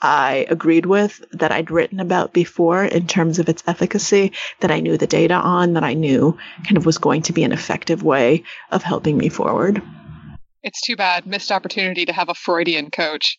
[0.00, 4.80] I agreed with, that I'd written about before in terms of its efficacy, that I
[4.80, 8.02] knew the data on, that I knew kind of was going to be an effective
[8.02, 9.82] way of helping me forward.
[10.62, 11.26] It's too bad.
[11.26, 13.38] Missed opportunity to have a Freudian coach.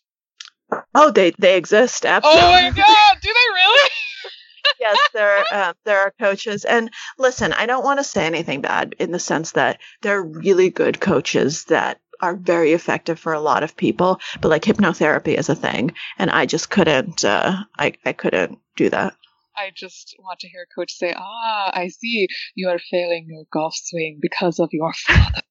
[0.94, 2.06] Oh, they they exist.
[2.06, 2.42] Absolutely.
[2.42, 3.90] Oh my god, do they really?
[4.80, 8.96] yes, there uh, there are coaches, and listen, I don't want to say anything bad
[9.00, 13.64] in the sense that they're really good coaches that are very effective for a lot
[13.64, 17.24] of people, but like hypnotherapy is a thing, and I just couldn't.
[17.24, 19.16] Uh, I I couldn't do that.
[19.58, 23.44] I just want to hear a coach say, "Ah, I see you are failing your
[23.52, 25.42] golf swing because of your father."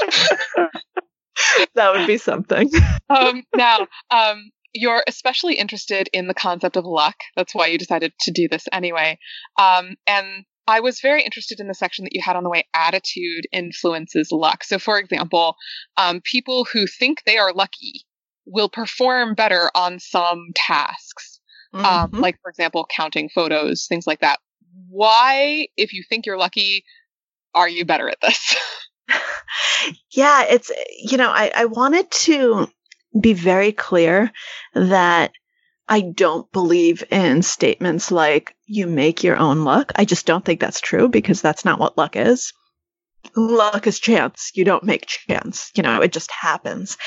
[1.74, 2.70] that would be something.
[3.10, 7.16] um, now, um, you're especially interested in the concept of luck.
[7.36, 9.18] That's why you decided to do this anyway.
[9.58, 12.68] Um, and I was very interested in the section that you had on the way
[12.74, 14.62] attitude influences luck.
[14.62, 15.56] So, for example,
[15.96, 18.04] um, people who think they are lucky
[18.44, 21.40] will perform better on some tasks,
[21.72, 22.20] um, Mhm.
[22.20, 24.40] like, for example, counting photos, things like that.
[24.88, 26.84] Why, if you think you're lucky,
[27.54, 28.56] are you better at this?
[30.12, 32.68] yeah, it's you know, I, I wanted to
[33.18, 34.30] be very clear
[34.74, 35.32] that
[35.88, 39.92] I don't believe in statements like you make your own luck.
[39.96, 42.52] I just don't think that's true because that's not what luck is.
[43.34, 44.52] Luck is chance.
[44.54, 45.70] You don't make chance.
[45.74, 46.98] You know, it just happens.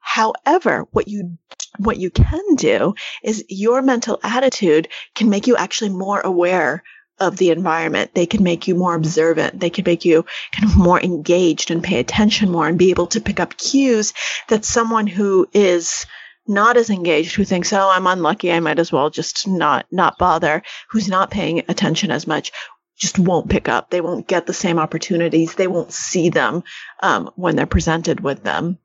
[0.00, 1.38] However, what you
[1.78, 6.82] what you can do is your mental attitude can make you actually more aware
[7.18, 8.14] of the environment.
[8.14, 9.60] They can make you more observant.
[9.60, 13.08] They can make you kind of more engaged and pay attention more and be able
[13.08, 14.14] to pick up cues
[14.48, 16.06] that someone who is
[16.50, 18.52] not as engaged, who thinks, "Oh, I'm unlucky.
[18.52, 22.52] I might as well just not not bother," who's not paying attention as much,
[22.98, 23.90] just won't pick up.
[23.90, 25.54] They won't get the same opportunities.
[25.54, 26.64] They won't see them
[27.02, 28.78] um, when they're presented with them,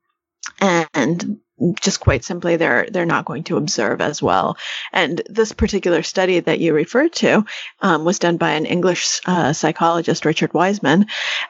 [0.60, 1.40] and
[1.80, 4.56] just quite simply, they're they're not going to observe as well.
[4.92, 7.44] And this particular study that you referred to
[7.80, 11.06] um, was done by an English uh, psychologist, Richard Wiseman,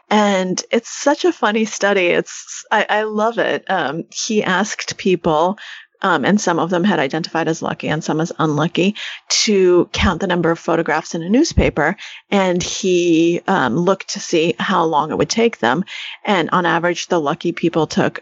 [0.09, 2.07] and it's such a funny study.
[2.07, 3.68] It's I, I love it.
[3.68, 5.59] Um, he asked people
[6.02, 8.94] um, and some of them had identified as lucky and some as unlucky,
[9.28, 11.96] to count the number of photographs in a newspaper.
[12.30, 15.85] And he um, looked to see how long it would take them.
[16.24, 18.20] And on average, the lucky people took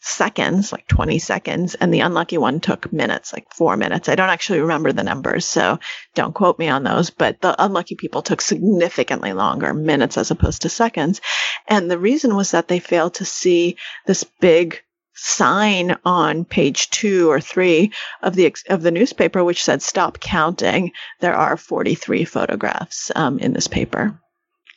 [0.00, 4.08] seconds, like 20 seconds, and the unlucky one took minutes, like four minutes.
[4.08, 5.78] I don't actually remember the numbers, so
[6.14, 10.62] don't quote me on those, but the unlucky people took significantly longer, minutes as opposed
[10.62, 11.20] to seconds.
[11.66, 13.76] And the reason was that they failed to see
[14.06, 14.82] this big
[15.20, 20.92] sign on page two or three of the of the newspaper which said "Stop counting."
[21.20, 24.20] There are 43 photographs um, in this paper,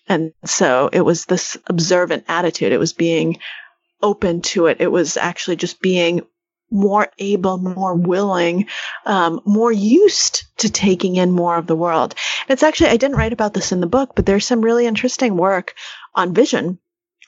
[0.08, 2.72] and so it was this observant attitude.
[2.72, 3.38] It was being
[4.02, 4.78] open to it.
[4.80, 6.22] It was actually just being
[6.72, 8.68] more able, more willing,
[9.06, 12.16] um, more used to taking in more of the world.
[12.48, 15.38] It's actually I didn't write about this in the book, but there's some really interesting
[15.38, 15.76] work
[16.16, 16.80] on vision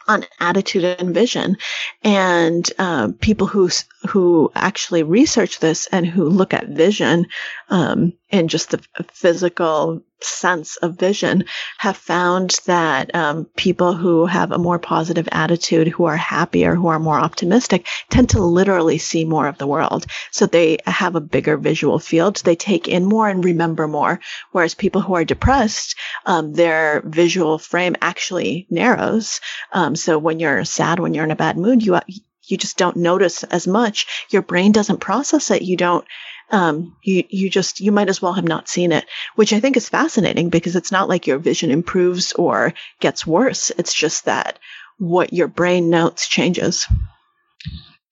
[0.08, 1.58] on attitude and vision.
[2.04, 3.70] And uh, people who
[4.10, 7.28] who actually research this and who look at vision
[7.70, 11.44] um, in just the physical sense of vision
[11.78, 16.88] have found that um, people who have a more positive attitude, who are happier, who
[16.88, 20.08] are more optimistic, tend to literally see more of the world.
[20.32, 22.38] So they have a bigger visual field.
[22.38, 24.20] They take in more and remember more.
[24.52, 29.42] Whereas people who are depressed, um, their visual frame actually narrows.
[29.72, 32.00] Um, so when you're sad, when you're in a bad mood, you
[32.46, 34.28] you just don't notice as much.
[34.30, 35.62] Your brain doesn't process it.
[35.62, 36.06] You don't,
[36.54, 39.76] um, you, you just, you might as well have not seen it, which I think
[39.76, 43.72] is fascinating because it's not like your vision improves or gets worse.
[43.72, 44.60] It's just that
[45.00, 46.88] what your brain notes changes.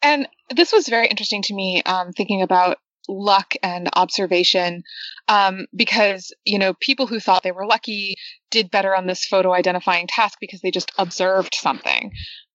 [0.01, 2.77] And this was very interesting to me, um, thinking about
[3.07, 4.83] luck and observation
[5.27, 8.15] um, because you know people who thought they were lucky
[8.51, 12.11] did better on this photo identifying task because they just observed something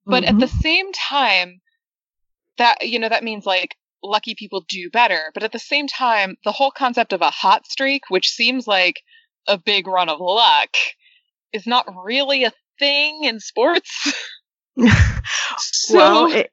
[0.07, 0.37] but mm-hmm.
[0.37, 1.61] at the same time
[2.59, 5.31] that you know that means like lucky people do better.
[5.35, 9.03] But at the same time the whole concept of a hot streak which seems like
[9.49, 10.71] a big run of luck
[11.53, 14.13] is not really a thing in sports.
[15.59, 16.51] So well, it,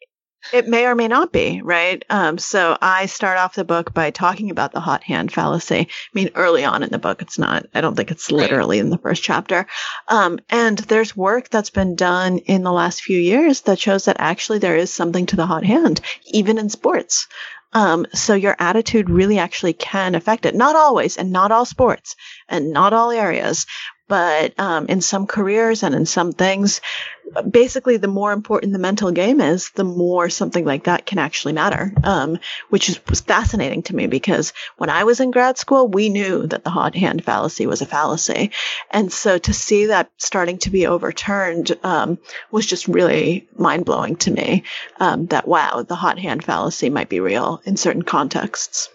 [0.51, 2.03] it may or may not be, right?
[2.09, 5.79] Um, so I start off the book by talking about the hot hand fallacy.
[5.79, 8.89] I mean, early on in the book, it's not, I don't think it's literally in
[8.89, 9.65] the first chapter.
[10.07, 14.17] Um, and there's work that's been done in the last few years that shows that
[14.19, 17.27] actually there is something to the hot hand, even in sports.
[17.73, 20.55] Um, so your attitude really actually can affect it.
[20.55, 22.15] Not always, and not all sports,
[22.47, 23.65] and not all areas,
[24.13, 26.81] but um, in some careers and in some things,
[27.49, 31.53] basically, the more important the mental game is, the more something like that can actually
[31.53, 31.91] matter.
[32.03, 32.37] Um,
[32.69, 36.45] which is, was fascinating to me because when I was in grad school, we knew
[36.45, 38.51] that the hot hand fallacy was a fallacy,
[38.91, 42.19] and so to see that starting to be overturned um,
[42.51, 44.61] was just really mind blowing to me.
[44.99, 48.89] Um, that wow, the hot hand fallacy might be real in certain contexts.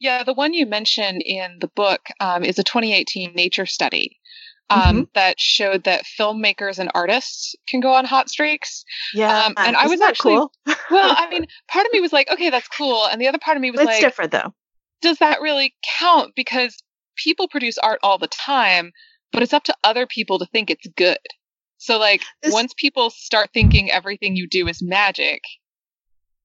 [0.00, 4.20] Yeah, the one you mentioned in the book um, is a 2018 Nature study
[4.70, 5.02] um, mm-hmm.
[5.14, 8.84] that showed that filmmakers and artists can go on hot streaks.
[9.12, 10.52] Yeah, um, and I was actually cool?
[10.90, 11.14] well.
[11.16, 13.60] I mean, part of me was like, okay, that's cool, and the other part of
[13.60, 14.54] me was it's like, different though.
[15.02, 16.34] Does that really count?
[16.34, 16.76] Because
[17.16, 18.92] people produce art all the time,
[19.32, 21.18] but it's up to other people to think it's good.
[21.76, 22.52] So, like, this...
[22.52, 25.42] once people start thinking everything you do is magic,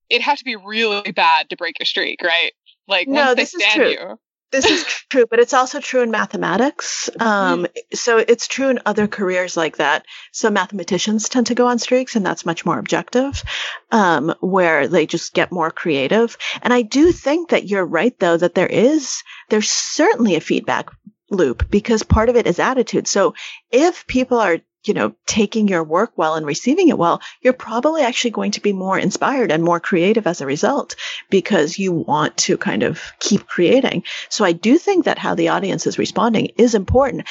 [0.10, 2.51] it has to be really bad to break your streak, right?
[2.88, 4.19] Like, no, once they stand you
[4.51, 7.09] this is true, but it's also true in mathematics.
[7.19, 7.67] Um.
[7.93, 10.05] So it's true in other careers like that.
[10.31, 13.43] So mathematicians tend to go on streaks, and that's much more objective,
[13.91, 16.38] um, where they just get more creative.
[16.62, 20.89] And I do think that you're right, though, that there is, there's certainly a feedback
[21.31, 23.07] loop because part of it is attitude.
[23.07, 23.35] So
[23.71, 28.01] if people are you know, taking your work well and receiving it well, you're probably
[28.01, 30.95] actually going to be more inspired and more creative as a result
[31.29, 34.03] because you want to kind of keep creating.
[34.29, 37.27] So I do think that how the audience is responding is important.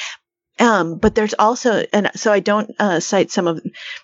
[0.59, 3.61] Um, but there's also, and so I don't uh, cite some of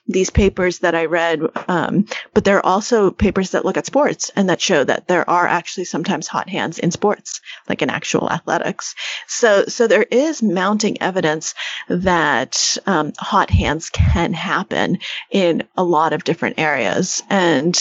[0.08, 4.32] these papers that I read, um, but there are also papers that look at sports
[4.36, 8.32] and that show that there are actually sometimes hot hands in sports, like in actual
[8.32, 8.96] athletics.
[9.28, 11.56] So, so there is mounting evidence
[11.89, 17.78] that um, hot hands can happen in a lot of different areas, and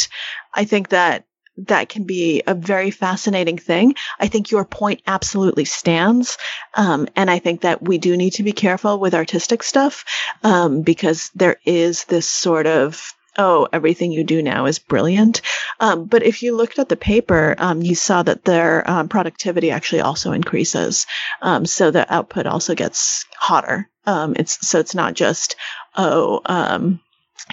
[0.52, 3.94] I think that that can be a very fascinating thing.
[4.18, 6.36] I think your point absolutely stands.
[6.74, 10.04] Um, and I think that we do need to be careful with artistic stuff
[10.42, 15.42] um, because there is this sort of oh, everything you do now is brilliant.
[15.80, 19.72] Um, but if you looked at the paper, um, you saw that their um, productivity
[19.72, 21.06] actually also increases.
[21.42, 23.88] Um, so the output also gets hotter.
[24.06, 25.56] Um, it's so it's not just
[25.96, 27.00] oh, um,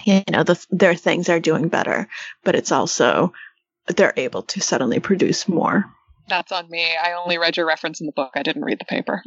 [0.04, 2.08] you know, the, their things are doing better,
[2.44, 3.32] but it's also
[3.88, 5.84] they're able to suddenly produce more.
[6.28, 6.86] That's on me.
[6.96, 8.30] I only read your reference in the book.
[8.34, 9.22] I didn't read the paper.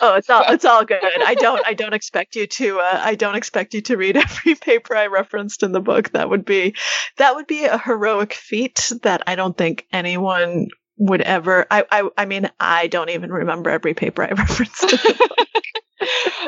[0.00, 1.00] oh, it's all it's all good.
[1.02, 4.54] I don't I don't expect you to uh, I don't expect you to read every
[4.56, 6.10] paper I referenced in the book.
[6.10, 6.74] That would be
[7.18, 10.68] that would be a heroic feat that I don't think anyone
[10.98, 14.94] would ever I I, I mean I don't even remember every paper I referenced.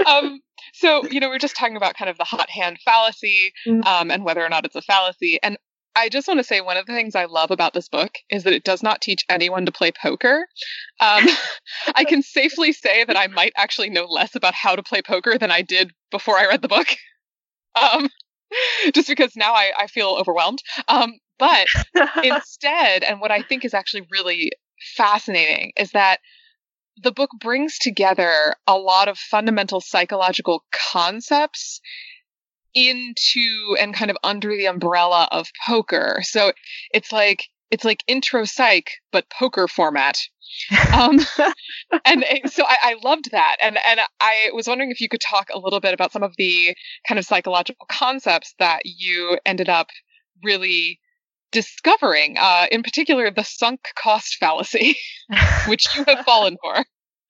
[0.06, 0.40] um
[0.74, 3.84] so you know we are just talking about kind of the hot hand fallacy mm.
[3.86, 5.56] um, and whether or not it's a fallacy and
[5.94, 8.44] I just want to say one of the things I love about this book is
[8.44, 10.46] that it does not teach anyone to play poker.
[11.00, 11.26] Um,
[11.94, 15.36] I can safely say that I might actually know less about how to play poker
[15.38, 16.88] than I did before I read the book.
[17.74, 18.10] Um,
[18.92, 20.58] just because now I, I feel overwhelmed.
[20.88, 21.66] Um, but
[22.22, 24.52] instead, and what I think is actually really
[24.94, 26.20] fascinating is that
[27.02, 31.80] the book brings together a lot of fundamental psychological concepts
[32.74, 36.20] into and kind of under the umbrella of poker.
[36.22, 36.52] So
[36.92, 40.18] it's like it's like intro psych but poker format.
[40.92, 41.18] um,
[42.04, 45.48] and so I, I, loved that, and and I was wondering if you could talk
[45.52, 46.76] a little bit about some of the
[47.08, 49.88] kind of psychological concepts that you ended up
[50.44, 51.00] really
[51.52, 52.36] discovering.
[52.38, 54.96] Uh, in particular, the sunk cost fallacy,
[55.66, 56.84] which you have fallen for.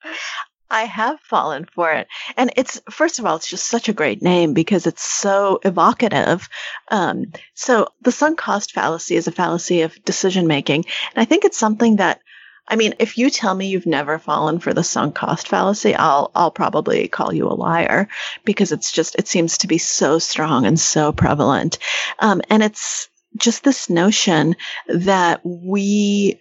[0.73, 2.09] I have fallen for it.
[2.35, 6.49] And it's, first of all, it's just such a great name because it's so evocative.
[6.91, 10.87] Um, so the sunk cost fallacy is a fallacy of decision making.
[11.15, 12.23] And I think it's something that,
[12.67, 16.31] I mean, if you tell me you've never fallen for the sunk cost fallacy, I'll,
[16.35, 18.09] I'll probably call you a liar
[18.45, 21.79] because it's just, it seems to be so strong and so prevalent.
[22.19, 24.57] Um, and it's just this notion
[24.89, 26.41] that we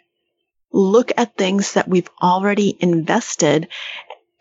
[0.71, 3.67] look at things that we've already invested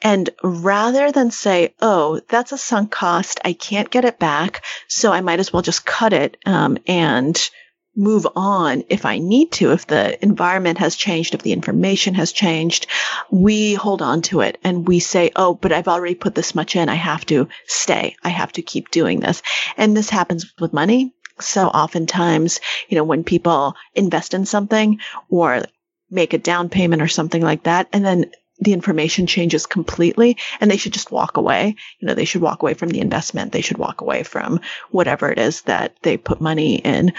[0.02, 5.12] and rather than say, oh, that's a sunk cost, I can't get it back, so
[5.12, 7.50] I might as well just cut it um, and
[7.96, 12.32] move on if I need to, if the environment has changed, if the information has
[12.32, 12.86] changed,
[13.30, 16.76] we hold on to it and we say, oh, but I've already put this much
[16.76, 16.88] in.
[16.88, 18.16] I have to stay.
[18.22, 19.42] I have to keep doing this.
[19.76, 21.12] And this happens with money.
[21.40, 25.62] So oftentimes, you know, when people invest in something or
[26.10, 30.70] make a down payment or something like that, and then the information changes completely and
[30.70, 31.76] they should just walk away.
[31.98, 33.52] You know, they should walk away from the investment.
[33.52, 37.12] They should walk away from whatever it is that they put money in.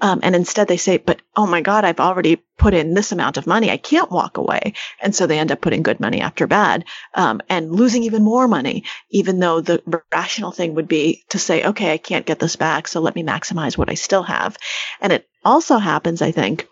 [0.00, 3.36] Um, and instead they say, but oh my God, I've already put in this amount
[3.36, 3.70] of money.
[3.70, 4.74] I can't walk away.
[5.00, 8.48] And so they end up putting good money after bad, um, and losing even more
[8.48, 12.56] money, even though the rational thing would be to say, okay, I can't get this
[12.56, 12.88] back.
[12.88, 14.56] So let me maximize what I still have.
[15.00, 16.66] And it also happens, I think,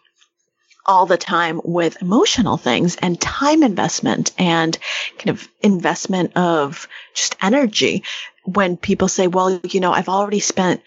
[0.86, 4.76] all the time with emotional things and time investment and
[5.18, 8.04] kind of investment of just energy.
[8.44, 10.82] When people say, well, you know, I've already spent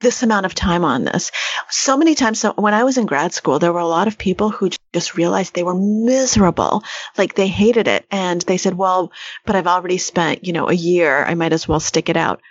[0.00, 1.30] this amount of time on this.
[1.70, 4.18] So many times, so when I was in grad school, there were a lot of
[4.18, 6.82] people who just realized they were miserable.
[7.16, 8.04] Like they hated it.
[8.10, 9.12] And they said, well,
[9.46, 11.24] but I've already spent, you know, a year.
[11.24, 12.42] I might as well stick it out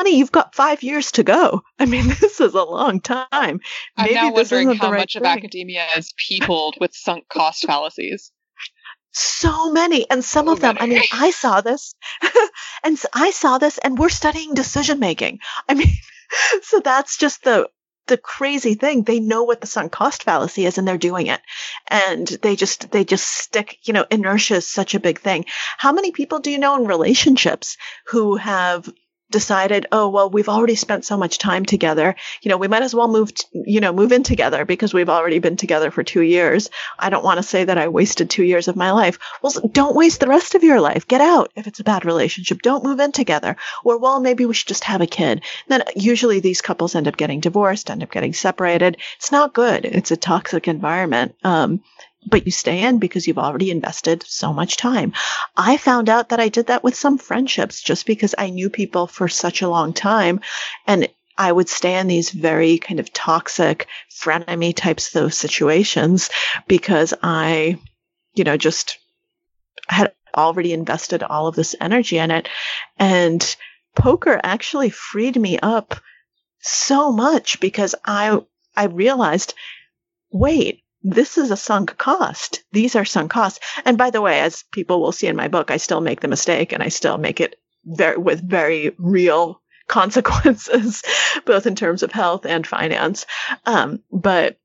[0.00, 1.60] honey, you've got five years to go.
[1.78, 3.60] I mean, this is a long time.
[3.98, 5.22] Maybe I'm now wondering how right much thing.
[5.22, 8.32] of academia is peopled with sunk cost fallacies.
[9.12, 10.76] So many, and some so of them.
[10.80, 10.96] Many.
[10.96, 11.94] I mean, I saw this,
[12.82, 15.40] and I saw this, and we're studying decision making.
[15.68, 15.92] I mean,
[16.62, 17.68] so that's just the
[18.06, 21.40] the crazy thing they know what the sunk cost fallacy is and they're doing it
[21.88, 25.44] and they just they just stick you know inertia is such a big thing
[25.78, 28.88] how many people do you know in relationships who have
[29.30, 32.14] decided, oh, well, we've already spent so much time together.
[32.42, 35.08] You know, we might as well move, t- you know, move in together because we've
[35.08, 36.70] already been together for two years.
[36.98, 39.18] I don't want to say that I wasted two years of my life.
[39.42, 41.08] Well, don't waste the rest of your life.
[41.08, 42.62] Get out if it's a bad relationship.
[42.62, 43.56] Don't move in together.
[43.84, 45.42] Or, well, maybe we should just have a kid.
[45.68, 48.96] then usually these couples end up getting divorced, end up getting separated.
[49.16, 49.84] It's not good.
[49.84, 51.34] It's a toxic environment.
[51.44, 51.82] Um,
[52.26, 55.12] but you stay in because you've already invested so much time.
[55.56, 59.06] I found out that I did that with some friendships just because I knew people
[59.06, 60.40] for such a long time
[60.86, 61.08] and
[61.38, 66.28] I would stay in these very kind of toxic frenemy types of situations
[66.68, 67.78] because I,
[68.34, 68.98] you know, just
[69.88, 72.48] had already invested all of this energy in it.
[72.98, 73.56] And
[73.96, 75.94] poker actually freed me up
[76.60, 78.38] so much because I,
[78.76, 79.54] I realized,
[80.30, 82.62] wait, this is a sunk cost.
[82.72, 83.60] These are sunk costs.
[83.84, 86.28] And by the way, as people will see in my book, I still make the
[86.28, 91.02] mistake and I still make it very, with very real consequences,
[91.46, 93.26] both in terms of health and finance.
[93.66, 94.58] Um, but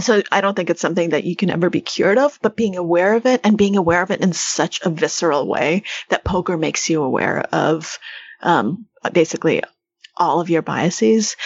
[0.00, 2.76] so I don't think it's something that you can ever be cured of, but being
[2.76, 6.58] aware of it and being aware of it in such a visceral way that poker
[6.58, 7.98] makes you aware of,
[8.42, 9.62] um, basically
[10.16, 11.36] all of your biases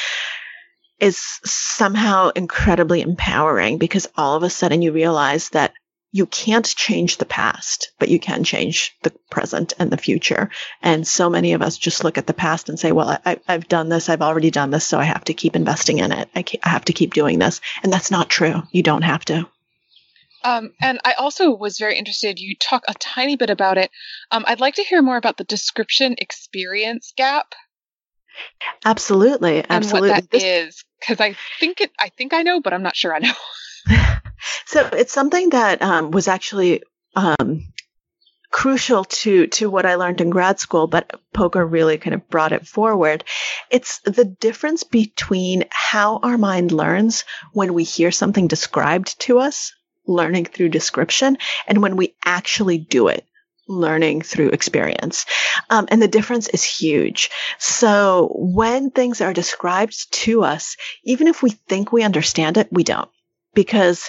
[1.02, 5.74] is somehow incredibly empowering because all of a sudden you realize that
[6.12, 10.50] you can't change the past, but you can change the present and the future.
[10.80, 13.66] And so many of us just look at the past and say, well, I, have
[13.66, 14.08] done this.
[14.08, 14.86] I've already done this.
[14.86, 16.28] So I have to keep investing in it.
[16.36, 17.60] I, I have to keep doing this.
[17.82, 18.62] And that's not true.
[18.70, 19.48] You don't have to.
[20.44, 22.38] Um, and I also was very interested.
[22.38, 23.90] You talk a tiny bit about it.
[24.30, 27.54] Um, I'd like to hear more about the description experience gap.
[28.84, 30.10] Absolutely, absolutely.
[30.10, 31.90] And what that this- is, because I think it.
[31.98, 33.34] I think I know, but I'm not sure I know.
[34.66, 36.82] so it's something that um, was actually
[37.16, 37.72] um,
[38.50, 42.52] crucial to to what I learned in grad school, but poker really kind of brought
[42.52, 43.24] it forward.
[43.70, 49.72] It's the difference between how our mind learns when we hear something described to us,
[50.06, 53.26] learning through description, and when we actually do it
[53.68, 55.26] learning through experience.
[55.70, 57.30] Um, and the difference is huge.
[57.58, 62.84] So when things are described to us, even if we think we understand it, we
[62.84, 63.08] don't.
[63.54, 64.08] Because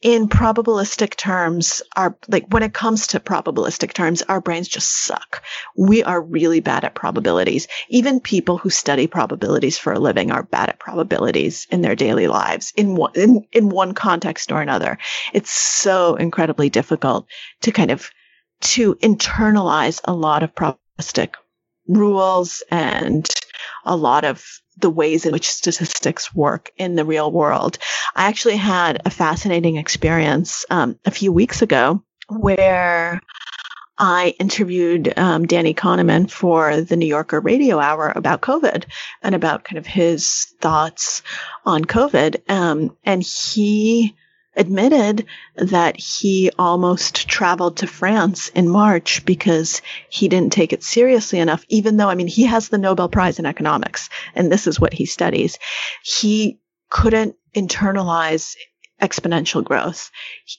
[0.00, 5.42] in probabilistic terms, our, like when it comes to probabilistic terms, our brains just suck.
[5.76, 7.66] We are really bad at probabilities.
[7.88, 12.28] Even people who study probabilities for a living are bad at probabilities in their daily
[12.28, 14.98] lives in one, in, in one context or another.
[15.32, 17.26] It's so incredibly difficult
[17.62, 18.12] to kind of
[18.60, 21.34] to internalize a lot of probabilistic
[21.86, 23.28] rules and
[23.84, 24.44] a lot of
[24.78, 27.78] the ways in which statistics work in the real world.
[28.14, 33.20] I actually had a fascinating experience um, a few weeks ago where
[33.96, 38.86] I interviewed um, Danny Kahneman for the New Yorker Radio Hour about COVID
[39.22, 41.22] and about kind of his thoughts
[41.64, 42.50] on COVID.
[42.50, 44.16] Um, and he
[44.56, 45.26] admitted
[45.56, 51.64] that he almost traveled to France in March because he didn't take it seriously enough,
[51.68, 54.92] even though, I mean, he has the Nobel Prize in economics and this is what
[54.92, 55.58] he studies.
[56.02, 58.54] He couldn't internalize
[59.00, 60.10] exponential growth.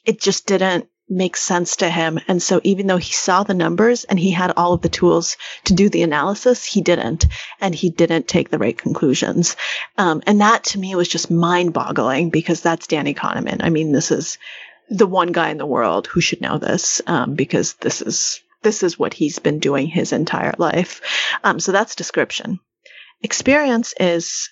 [0.05, 2.19] It just didn't make sense to him.
[2.27, 5.37] And so even though he saw the numbers and he had all of the tools
[5.65, 7.27] to do the analysis, he didn't.
[7.61, 9.55] And he didn't take the right conclusions.
[9.97, 13.57] Um, and that to me was just mind boggling because that's Danny Kahneman.
[13.61, 14.39] I mean, this is
[14.89, 18.81] the one guy in the world who should know this, um, because this is, this
[18.81, 21.01] is what he's been doing his entire life.
[21.43, 22.59] Um, so that's description.
[23.21, 24.49] Experience is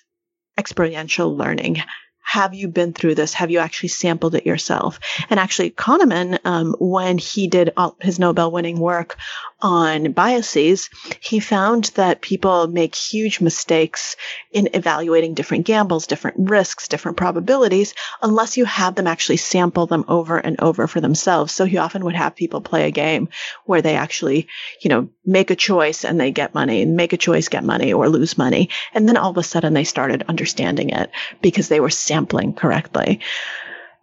[0.56, 1.82] experiential learning
[2.24, 3.34] have you been through this?
[3.34, 4.98] Have you actually sampled it yourself?
[5.28, 7.70] And actually, Kahneman, um, when he did
[8.00, 9.16] his Nobel winning work
[9.60, 10.88] on biases,
[11.20, 14.16] he found that people make huge mistakes
[14.50, 20.04] in evaluating different gambles, different risks, different probabilities, unless you have them actually sample them
[20.08, 21.52] over and over for themselves.
[21.52, 23.28] So he often would have people play a game
[23.66, 24.48] where they actually,
[24.80, 28.08] you know, make a choice and they get money, make a choice, get money or
[28.08, 28.70] lose money.
[28.92, 31.10] And then all of a sudden they started understanding it
[31.42, 32.13] because they were sampling
[32.56, 33.20] correctly.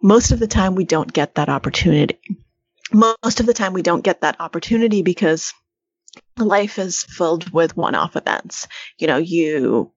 [0.02, 2.18] Most of the time we don't get that opportunity
[2.92, 5.52] most of the time we don't get that opportunity because
[6.36, 8.68] life is filled with one-off events.
[8.98, 9.92] You know, you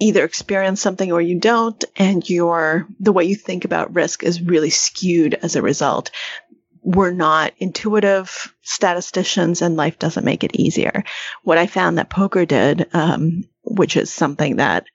[0.00, 4.42] either experience something or you don't, and your the way you think about risk is
[4.42, 6.10] really skewed as a result.
[6.82, 11.04] We're not intuitive statisticians, and life doesn't make it easier.
[11.42, 14.86] What I found that poker did, um, which is something that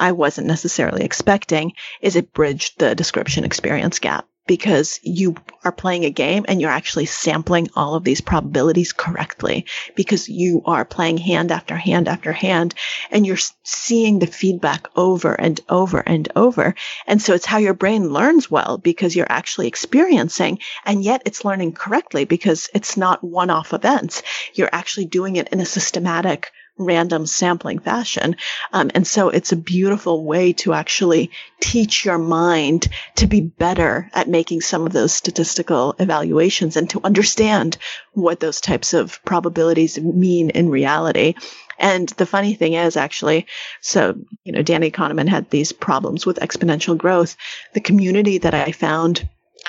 [0.00, 6.04] I wasn't necessarily expecting, is it bridged the description experience gap because you are playing
[6.04, 11.18] a game and you're actually sampling all of these probabilities correctly because you are playing
[11.18, 12.74] hand after hand after hand
[13.12, 16.74] and you're seeing the feedback over and over and over.
[17.06, 21.44] And so it's how your brain learns well because you're actually experiencing and yet it's
[21.44, 24.24] learning correctly because it's not one off events.
[24.54, 26.50] You're actually doing it in a systematic
[26.80, 28.36] random sampling fashion.
[28.72, 34.10] Um, and so it's a beautiful way to actually teach your mind to be better
[34.14, 37.76] at making some of those statistical evaluations and to understand
[38.12, 41.34] what those types of probabilities mean in reality.
[41.78, 43.46] And the funny thing is actually,
[43.80, 44.14] so,
[44.44, 47.36] you know, Danny Kahneman had these problems with exponential growth.
[47.72, 49.28] The community that I found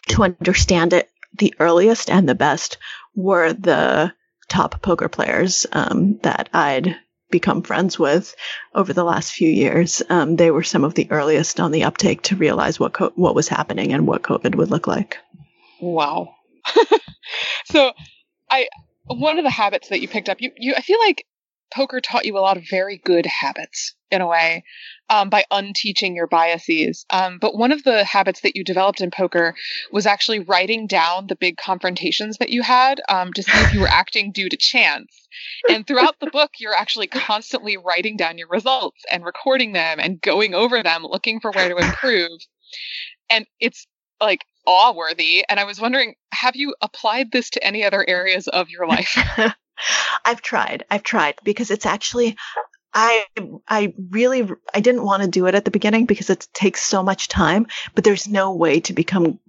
[0.10, 2.78] to understand it the earliest and the best
[3.16, 4.14] were the
[4.52, 6.98] top poker players um, that I'd
[7.32, 8.36] become friends with
[8.76, 10.04] over the last few years.
[10.10, 13.34] Um, they were some of the earliest on the uptake to realize what co- what
[13.34, 15.18] was happening and what COVID would look like.
[15.80, 16.36] Wow.
[17.66, 17.94] so,
[18.50, 18.68] I
[19.08, 21.26] one of the habits that you picked up, you, you I feel like
[21.74, 24.64] poker taught you a lot of very good habits in a way
[25.10, 27.06] um, by unteaching your biases.
[27.10, 29.56] Um, but one of the habits that you developed in poker
[29.92, 33.80] was actually writing down the big confrontations that you had um, to see if you
[33.80, 35.28] were acting due to chance.
[35.70, 40.22] And throughout the book, you're actually constantly writing down your results and recording them and
[40.22, 42.40] going over them, looking for where to improve.
[43.30, 43.88] And it's
[44.20, 45.44] like awe worthy.
[45.48, 49.18] And I was wondering, have you applied this to any other areas of your life?
[50.26, 50.86] I've tried.
[50.90, 52.38] I've tried because it's actually
[52.94, 53.26] I
[53.68, 57.04] I really I didn't want to do it at the beginning because it takes so
[57.04, 59.40] much time, but there's no way to become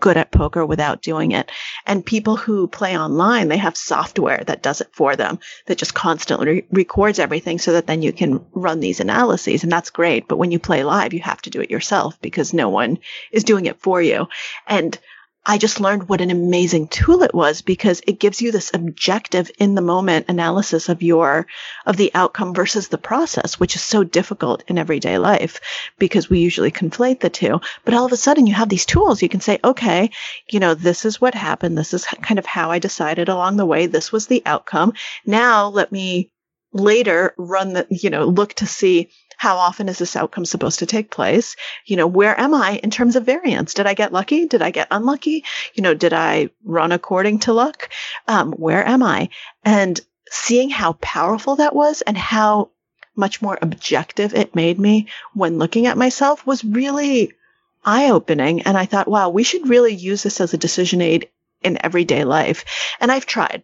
[0.00, 1.50] good at poker without doing it.
[1.86, 5.94] And people who play online, they have software that does it for them that just
[5.94, 10.26] constantly re- records everything so that then you can run these analyses and that's great.
[10.26, 12.98] But when you play live, you have to do it yourself because no one
[13.30, 14.26] is doing it for you.
[14.66, 14.98] And
[15.46, 19.50] I just learned what an amazing tool it was because it gives you this objective
[19.58, 21.46] in the moment analysis of your,
[21.86, 25.60] of the outcome versus the process, which is so difficult in everyday life
[25.98, 27.58] because we usually conflate the two.
[27.84, 29.22] But all of a sudden you have these tools.
[29.22, 30.10] You can say, okay,
[30.50, 31.76] you know, this is what happened.
[31.76, 33.86] This is kind of how I decided along the way.
[33.86, 34.92] This was the outcome.
[35.24, 36.30] Now let me
[36.72, 39.10] later run the, you know, look to see
[39.40, 41.56] how often is this outcome supposed to take place?
[41.86, 43.72] You know, where am I in terms of variance?
[43.72, 44.44] Did I get lucky?
[44.46, 45.44] Did I get unlucky?
[45.72, 47.88] You know, did I run according to luck?
[48.28, 49.30] Um, where am I?
[49.64, 49.98] And
[50.30, 52.68] seeing how powerful that was and how
[53.16, 57.32] much more objective it made me when looking at myself was really
[57.82, 58.60] eye opening.
[58.60, 61.30] And I thought, wow, we should really use this as a decision aid
[61.62, 62.66] in everyday life.
[63.00, 63.62] And I've tried.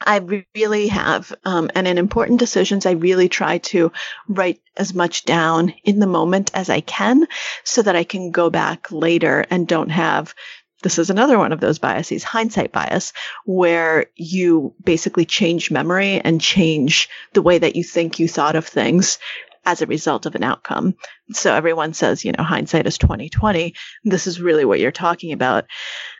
[0.00, 1.32] I really have.
[1.44, 3.92] Um, and in important decisions, I really try to
[4.28, 7.26] write as much down in the moment as I can
[7.64, 10.34] so that I can go back later and don't have
[10.82, 13.12] this is another one of those biases, hindsight bias,
[13.44, 18.66] where you basically change memory and change the way that you think you thought of
[18.66, 19.18] things
[19.66, 20.94] as a result of an outcome.
[21.32, 23.74] So everyone says, you know, hindsight is 2020.
[24.04, 25.66] This is really what you're talking about.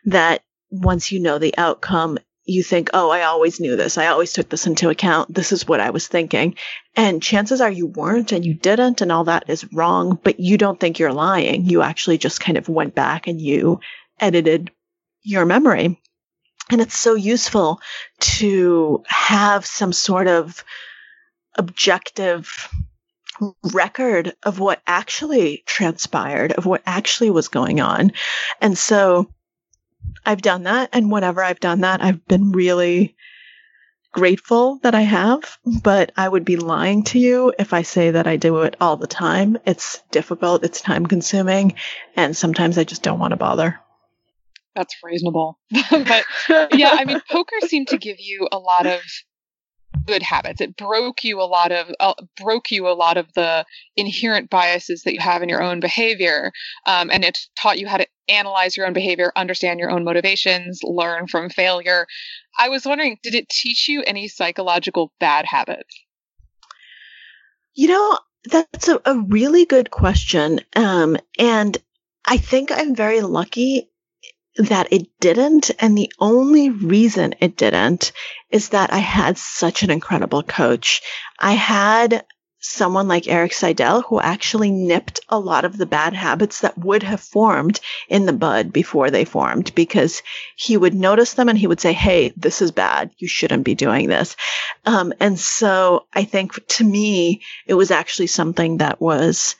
[0.05, 2.18] That once you know the outcome,
[2.51, 3.96] you think, oh, I always knew this.
[3.96, 5.32] I always took this into account.
[5.32, 6.57] This is what I was thinking.
[6.96, 10.59] And chances are you weren't and you didn't and all that is wrong, but you
[10.59, 11.64] don't think you're lying.
[11.64, 13.80] You actually just kind of went back and you
[14.18, 14.70] edited
[15.22, 16.01] your memory.
[16.70, 17.80] And it's so useful
[18.20, 20.64] to have some sort of
[21.57, 22.68] objective
[23.72, 28.12] record of what actually transpired, of what actually was going on.
[28.61, 29.32] And so
[30.24, 30.90] I've done that.
[30.92, 33.16] And whenever I've done that, I've been really
[34.12, 38.26] grateful that I have, but I would be lying to you if I say that
[38.26, 39.58] I do it all the time.
[39.66, 41.74] It's difficult, it's time consuming,
[42.16, 43.78] and sometimes I just don't want to bother.
[44.74, 45.58] That's reasonable.
[45.90, 46.24] but
[46.72, 49.00] yeah, I mean, poker seemed to give you a lot of
[50.07, 50.61] good habits.
[50.61, 53.64] It broke you a lot of uh, broke you a lot of the
[53.97, 56.53] inherent biases that you have in your own behavior,
[56.86, 60.80] um, and it taught you how to analyze your own behavior, understand your own motivations,
[60.82, 62.07] learn from failure.
[62.59, 65.95] I was wondering, did it teach you any psychological bad habits?
[67.74, 68.18] You know,
[68.51, 71.76] that's a, a really good question, um, and
[72.24, 73.91] I think I'm very lucky
[74.57, 75.70] that it didn't.
[75.78, 78.12] And the only reason it didn't
[78.51, 81.03] is that I had such an incredible coach.
[81.38, 82.24] I had
[82.61, 87.03] someone like Erik Seidel who actually nipped a lot of the bad habits that would
[87.03, 90.22] have formed in the bud before they formed because
[90.57, 93.11] he would notice them and he would say, Hey, this is bad.
[93.16, 94.36] You shouldn't be doing this.
[94.84, 99.57] Um, and so I think to me, it was actually something that was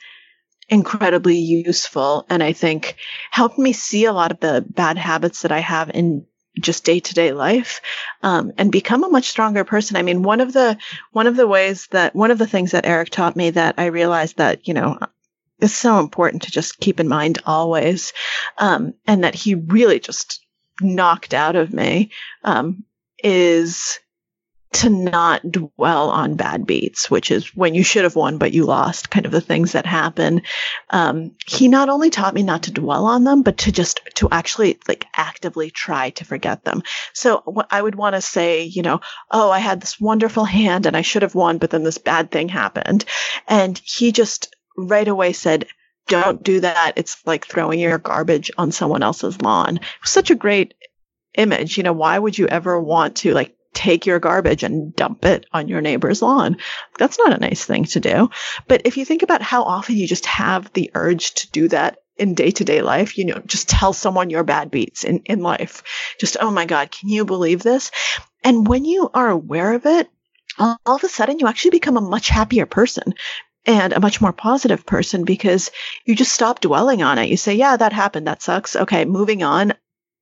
[0.71, 2.95] incredibly useful and I think
[3.29, 6.25] helped me see a lot of the bad habits that I have in
[6.59, 7.81] just day to day life
[8.23, 9.97] um, and become a much stronger person.
[9.97, 10.77] I mean, one of the
[11.11, 13.87] one of the ways that one of the things that Erik taught me that I
[13.87, 14.97] realized that you know
[15.59, 18.13] is so important to just keep in mind always,
[18.57, 20.45] um, and that he really just
[20.81, 22.11] knocked out of me
[22.43, 22.83] um,
[23.23, 23.99] is
[24.73, 28.65] to not dwell on bad beats, which is when you should have won, but you
[28.65, 30.43] lost, kind of the things that happen.
[30.89, 34.29] Um, he not only taught me not to dwell on them, but to just, to
[34.31, 36.83] actually like actively try to forget them.
[37.13, 40.85] So what I would want to say, you know, oh, I had this wonderful hand
[40.85, 43.03] and I should have won, but then this bad thing happened.
[43.47, 45.67] And he just right away said,
[46.07, 46.93] don't do that.
[46.95, 49.81] It's like throwing your garbage on someone else's lawn.
[50.03, 50.73] Such a great
[51.37, 51.77] image.
[51.77, 55.45] You know, why would you ever want to like take your garbage and dump it
[55.53, 56.57] on your neighbor's lawn.
[56.97, 58.29] That's not a nice thing to do.
[58.67, 61.99] But if you think about how often you just have the urge to do that
[62.17, 65.41] in day to day life, you know, just tell someone your bad beats in, in
[65.41, 65.83] life.
[66.19, 67.91] Just, oh my God, can you believe this?
[68.43, 70.09] And when you are aware of it,
[70.59, 73.13] all, all of a sudden you actually become a much happier person
[73.65, 75.71] and a much more positive person because
[76.05, 77.29] you just stop dwelling on it.
[77.29, 78.27] You say, yeah, that happened.
[78.27, 78.75] That sucks.
[78.75, 79.73] Okay, moving on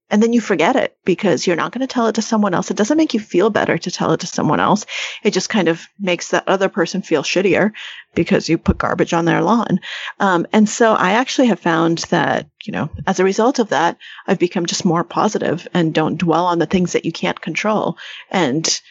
[0.10, 2.72] and then you forget it because you're not going to tell it to someone else.
[2.72, 4.86] It doesn't make you feel better to tell it to someone else.
[5.24, 7.72] It just kind of makes that other person feel shittier
[8.16, 9.80] because you put garbage on their lawn.
[10.20, 13.98] Um, and so I actually have found that, you know, as a result of that,
[14.28, 17.98] I've become just more positive and don't dwell on the things that you can't control.
[18.32, 18.82] And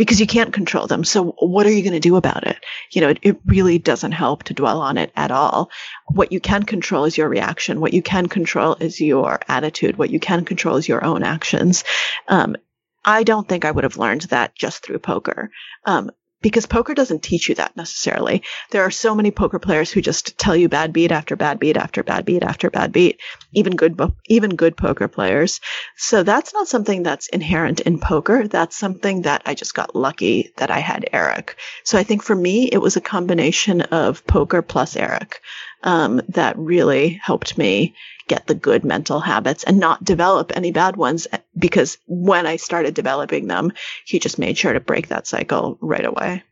[0.00, 1.04] because you can't control them.
[1.04, 2.56] So what are you going to do about it?
[2.90, 5.70] You know, it, it, really doesn't help to dwell on it at all.
[6.06, 7.82] What you can control is your reaction.
[7.82, 9.98] What you can control is your attitude.
[9.98, 11.84] What you can control is your own actions.
[12.28, 12.56] Um,
[13.04, 15.50] I don't think I would have learned that just through poker.
[15.84, 16.10] Um,
[16.42, 18.42] because poker doesn't teach you that necessarily.
[18.70, 21.76] There are so many poker players who just tell you bad beat after bad beat
[21.76, 23.20] after bad beat after bad beat,
[23.52, 25.60] even good even good poker players.
[25.96, 28.48] So that's not something that's inherent in poker.
[28.48, 31.56] That's something that I just got lucky that I had Erik.
[31.84, 35.42] So I think for me it was a combination of poker plus Erik
[35.82, 37.94] um, that really helped me
[38.30, 41.26] get the good mental habits and not develop any bad ones
[41.58, 43.72] because when I started developing them,
[44.06, 46.44] he just made sure to break that cycle right away.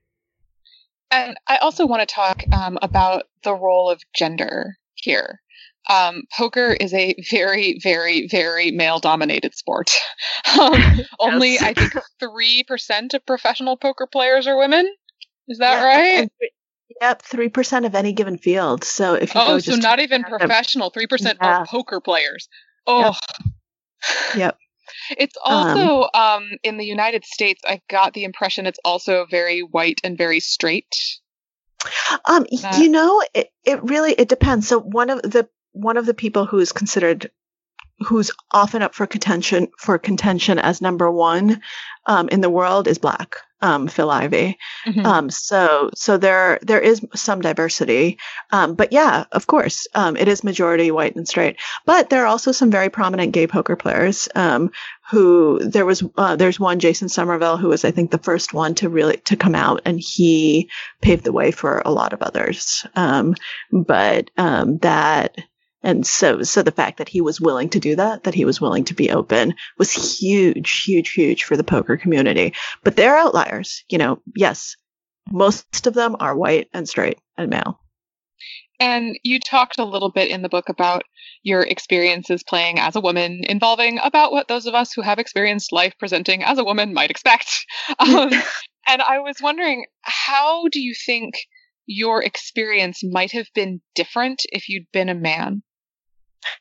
[1.12, 5.40] And I also want to talk um, about the role of gender here.
[5.88, 9.92] Um, poker is a very, very, very male dominated sport.
[10.60, 11.06] um, yes.
[11.20, 14.92] Only, I think, 3% of professional poker players are women.
[15.46, 16.32] Is that yeah, right?
[17.00, 18.84] Yep, three percent of any given field.
[18.84, 21.62] So if you oh, so not even professional, three percent yeah.
[21.62, 22.48] of poker players.
[22.86, 23.14] Oh,
[24.34, 24.36] yep.
[24.36, 24.58] yep.
[25.10, 27.62] It's also um, um, in the United States.
[27.66, 30.94] I got the impression it's also very white and very straight.
[32.24, 32.78] Um, that...
[32.78, 34.66] you know, it, it really it depends.
[34.66, 37.30] So one of the one of the people who is considered
[38.00, 41.60] who's often up for contention for contention as number one
[42.06, 44.58] um, in the world is black um, Phil Ivey.
[44.86, 45.06] Mm-hmm.
[45.06, 48.18] Um, so so there there is some diversity,
[48.50, 51.56] um, but yeah, of course, um, it is majority white and straight.
[51.86, 54.28] But there are also some very prominent gay poker players.
[54.34, 54.70] Um,
[55.10, 58.74] who there was uh, there's one Jason Somerville who was I think the first one
[58.76, 60.68] to really to come out and he
[61.00, 62.86] paved the way for a lot of others.
[62.94, 63.34] Um,
[63.72, 65.36] but um that
[65.82, 68.60] and so, so the fact that he was willing to do that, that he was
[68.60, 72.54] willing to be open was huge, huge, huge for the poker community.
[72.82, 73.84] But they're outliers.
[73.88, 74.76] You know, yes,
[75.30, 77.80] most of them are white and straight and male.
[78.80, 81.02] And you talked a little bit in the book about
[81.42, 85.72] your experiences playing as a woman, involving about what those of us who have experienced
[85.72, 87.48] life presenting as a woman might expect.
[87.98, 88.30] Um,
[88.86, 91.34] and I was wondering, how do you think
[91.86, 95.62] your experience might have been different if you'd been a man?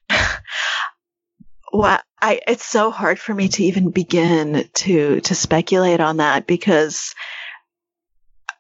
[1.74, 6.48] well, I, it's so hard for me to even begin to to speculate on that
[6.48, 7.14] because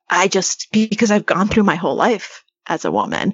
[0.09, 3.33] I just because I've gone through my whole life as a woman.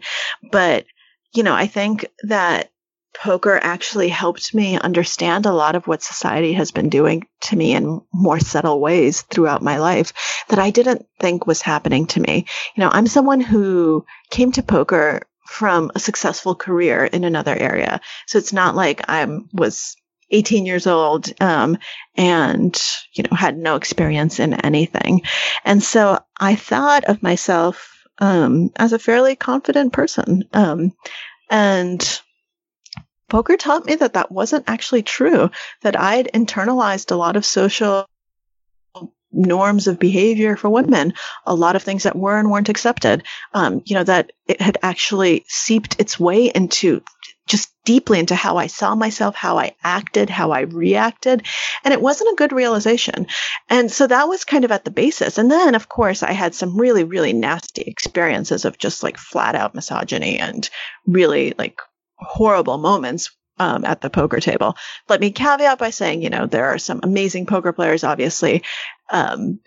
[0.51, 0.85] But
[1.33, 2.69] you know, I think that
[3.13, 7.73] poker actually helped me understand a lot of what society has been doing to me
[7.73, 10.13] in more subtle ways throughout my life
[10.49, 12.45] that I didn't think was happening to me.
[12.75, 17.99] You know, I'm someone who came to poker from a successful career in another area.
[18.27, 19.95] So it's not like I was
[20.33, 21.77] 18 years old um,
[22.15, 22.81] and
[23.13, 25.21] you know had no experience in anything
[25.63, 30.91] and so i thought of myself um, as a fairly confident person um,
[31.49, 32.21] and
[33.29, 38.07] poker taught me that that wasn't actually true that i'd internalized a lot of social
[39.33, 41.13] norms of behavior for women,
[41.45, 43.23] a lot of things that were and weren't accepted.
[43.53, 47.01] Um, you know, that it had actually seeped its way into
[47.45, 51.45] just deeply into how I saw myself, how I acted, how I reacted.
[51.83, 53.27] And it wasn't a good realization.
[53.69, 55.37] And so that was kind of at the basis.
[55.37, 59.55] And then, of course, I had some really, really nasty experiences of just like flat
[59.55, 60.69] out misogyny and
[61.05, 61.79] really like
[62.15, 64.75] horrible moments um, at the poker table.
[65.09, 68.63] Let me caveat by saying, you know, there are some amazing poker players, obviously,
[69.11, 69.59] um,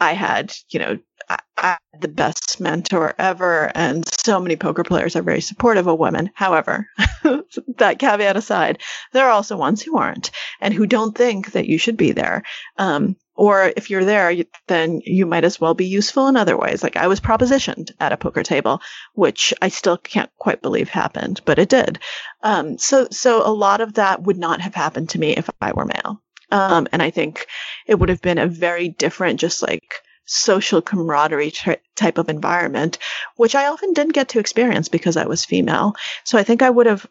[0.00, 4.84] I had, you know, I, I had the best mentor ever, and so many poker
[4.84, 6.30] players are very supportive of women.
[6.34, 6.88] However,
[7.78, 8.80] that caveat aside,
[9.12, 12.42] there are also ones who aren't and who don't think that you should be there.
[12.76, 14.34] Um, or if you're there,
[14.66, 16.82] then you might as well be useful in other ways.
[16.82, 18.80] Like I was propositioned at a poker table,
[19.14, 22.00] which I still can't quite believe happened, but it did.
[22.42, 25.72] Um, so, so a lot of that would not have happened to me if I
[25.72, 26.20] were male.
[26.50, 27.46] Um, and I think
[27.86, 29.94] it would have been a very different, just like
[30.28, 31.52] social camaraderie
[31.96, 32.98] type of environment,
[33.36, 35.94] which I often didn't get to experience because I was female.
[36.24, 37.06] So I think I would have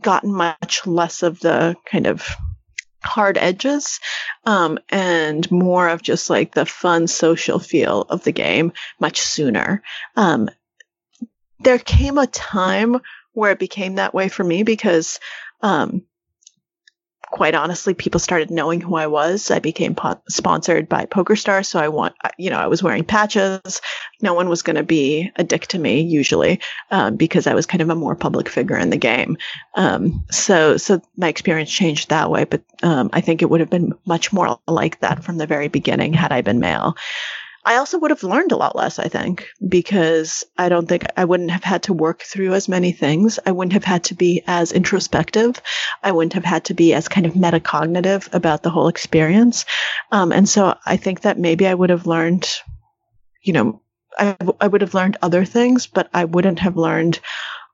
[0.00, 2.26] gotten much less of the kind of
[3.02, 3.98] hard edges
[4.46, 9.82] um, and more of just like the fun social feel of the game much sooner.
[10.16, 10.48] Um,
[11.58, 13.00] there came a time
[13.32, 15.18] where it became that way for me because
[15.62, 16.02] um,
[17.32, 19.50] quite honestly, people started knowing who I was.
[19.50, 23.80] I became po- sponsored by PokerStars, so I want, you know, I was wearing patches.
[24.20, 26.60] No one was going to be a dick to me usually
[26.90, 29.38] um, because I was kind of a more public figure in the game.
[29.74, 32.44] Um, so, so my experience changed that way.
[32.44, 35.68] But um, I think it would have been much more like that from the very
[35.68, 36.96] beginning had I been male.
[37.64, 41.24] I also would have learned a lot less, I think, because I don't think I
[41.24, 43.38] wouldn't have had to work through as many things.
[43.46, 45.62] I wouldn't have had to be as introspective.
[46.02, 49.64] I wouldn't have had to be as kind of metacognitive about the whole experience.
[50.10, 52.48] Um, and so I think that maybe I would have learned,
[53.42, 53.80] you know,
[54.18, 57.20] I, I would have learned other things, but I wouldn't have learned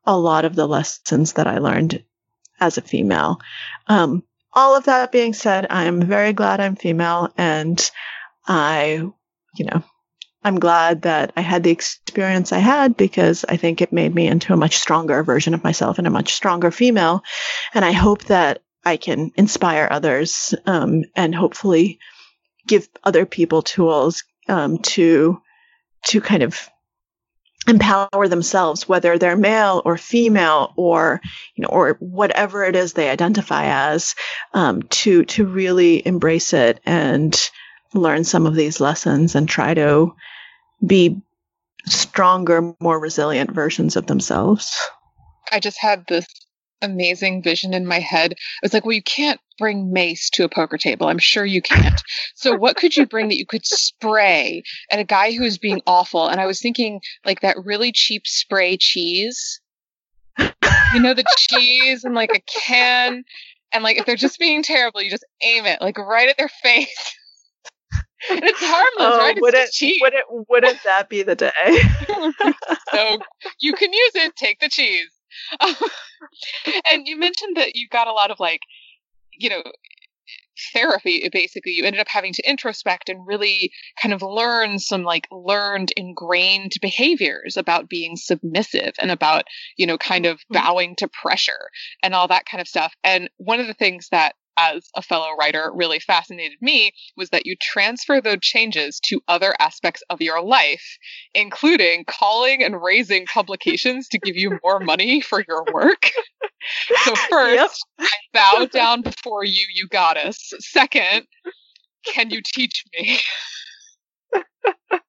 [0.05, 2.03] a lot of the lessons that I learned
[2.61, 3.41] as a female.
[3.87, 4.23] Um,
[4.53, 7.91] all of that being said, I'm very glad I'm female and
[8.47, 9.11] I
[9.57, 9.83] you know,
[10.43, 14.27] I'm glad that I had the experience I had because I think it made me
[14.27, 17.23] into a much stronger version of myself and a much stronger female.
[17.75, 21.99] And I hope that I can inspire others um, and hopefully
[22.67, 25.41] give other people tools um, to
[26.07, 26.71] to kind of
[27.67, 31.21] empower themselves, whether they're male or female or
[31.57, 34.15] you know or whatever it is they identify as,
[34.55, 37.51] um, to to really embrace it and
[37.95, 40.15] learn some of these lessons and try to
[40.85, 41.21] be
[41.87, 44.77] stronger, more resilient versions of themselves.
[45.51, 46.27] I just had this
[46.83, 48.33] amazing vision in my head.
[48.33, 51.09] I was like, well, you can't bring mace to a poker table.
[51.09, 52.01] I'm sure you can't.
[52.35, 54.63] So what could you bring that you could spray
[54.93, 56.29] at a guy who is being awful?
[56.29, 59.61] And I was thinking like that really cheap spray cheese.
[60.39, 63.25] You know, the cheese and like a can.
[63.73, 66.49] And like if they're just being terrible, you just aim it like right at their
[66.49, 67.17] face
[68.31, 69.37] it's harmless, oh, right?
[69.37, 70.01] It's it, cheap.
[70.03, 71.51] Would it, wouldn't that be the day?
[72.93, 73.19] so
[73.61, 74.37] you can use it.
[74.37, 75.11] Take the cheese.
[75.61, 78.61] and you mentioned that you got a lot of like,
[79.33, 79.63] you know,
[80.73, 83.71] therapy basically you ended up having to introspect and really
[84.01, 89.45] kind of learn some like learned ingrained behaviors about being submissive and about
[89.77, 90.55] you know kind of mm-hmm.
[90.55, 91.71] bowing to pressure
[92.03, 95.37] and all that kind of stuff and one of the things that as a fellow
[95.39, 100.43] writer really fascinated me was that you transfer those changes to other aspects of your
[100.43, 100.99] life,
[101.35, 106.11] including calling and raising publications to give you more money for your work.
[107.05, 108.09] so first, yep.
[108.09, 110.53] I bow down before you, you goddess.
[110.59, 111.27] Second,
[112.05, 113.19] can you teach me?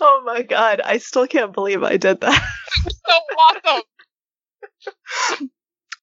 [0.00, 2.42] oh my god, I still can't believe I did that.
[2.86, 3.18] so
[3.66, 5.50] awesome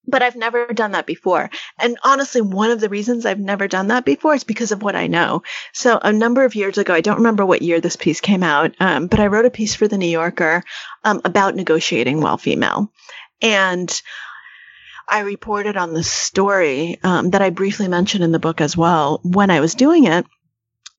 [0.07, 1.49] but I've never done that before.
[1.77, 4.95] And honestly, one of the reasons I've never done that before is because of what
[4.95, 5.43] I know.
[5.73, 8.73] So a number of years ago, I don't remember what year this piece came out,
[8.79, 10.63] um, but I wrote a piece for the New Yorker
[11.03, 12.91] um, about negotiating while female.
[13.41, 14.01] And
[15.09, 19.21] I reported on the story um, that I briefly mentioned in the book as well
[19.23, 20.25] when I was doing it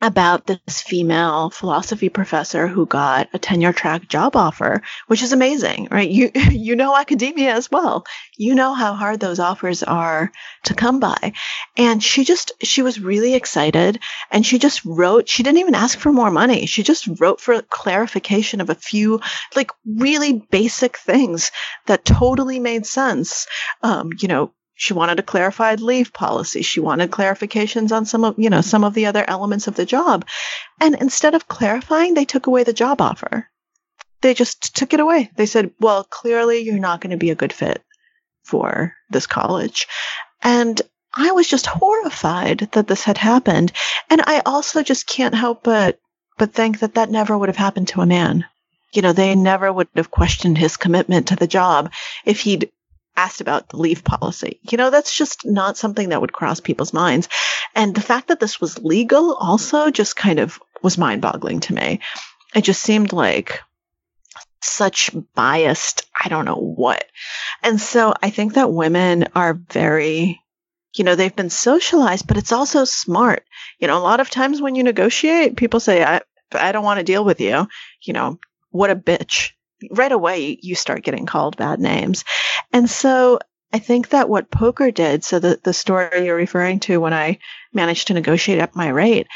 [0.00, 5.88] about this female philosophy professor who got a tenure track job offer, which is amazing,
[5.90, 6.08] right?
[6.08, 8.06] You, you know academia as well.
[8.36, 10.30] You know how hard those offers are
[10.64, 11.32] to come by.
[11.76, 13.98] And she just, she was really excited
[14.30, 16.66] and she just wrote, she didn't even ask for more money.
[16.66, 19.20] She just wrote for clarification of a few
[19.56, 21.50] like really basic things
[21.86, 23.46] that totally made sense.
[23.82, 26.62] Um, you know, she wanted a clarified leave policy.
[26.62, 29.84] She wanted clarifications on some of, you know, some of the other elements of the
[29.84, 30.24] job.
[30.80, 33.50] And instead of clarifying, they took away the job offer.
[34.20, 35.32] They just took it away.
[35.34, 37.82] They said, well, clearly you're not going to be a good fit
[38.44, 39.88] for this college.
[40.44, 40.80] And
[41.12, 43.72] I was just horrified that this had happened.
[44.08, 45.98] And I also just can't help but,
[46.38, 48.44] but think that that never would have happened to a man.
[48.92, 51.90] You know, they never would have questioned his commitment to the job
[52.24, 52.70] if he'd
[53.18, 54.60] asked about the leave policy.
[54.62, 57.28] You know, that's just not something that would cross people's minds.
[57.74, 61.74] And the fact that this was legal also just kind of was mind boggling to
[61.74, 62.00] me.
[62.54, 63.60] It just seemed like
[64.62, 67.04] such biased, I don't know what.
[67.62, 70.40] And so I think that women are very,
[70.94, 73.44] you know, they've been socialized, but it's also smart.
[73.80, 76.20] You know, a lot of times when you negotiate, people say, I,
[76.52, 77.66] I don't want to deal with you.
[78.02, 78.38] You know,
[78.70, 79.50] what a bitch.
[79.90, 82.24] Right away, you start getting called bad names.
[82.72, 83.38] And so
[83.72, 87.38] I think that what poker did, so the, the story you're referring to when I
[87.72, 89.26] managed to negotiate up my rate,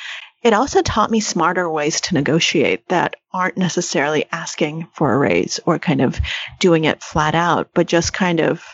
[0.43, 5.61] it also taught me smarter ways to negotiate that aren't necessarily asking for a raise
[5.67, 6.19] or kind of
[6.59, 8.65] doing it flat out, but just kind of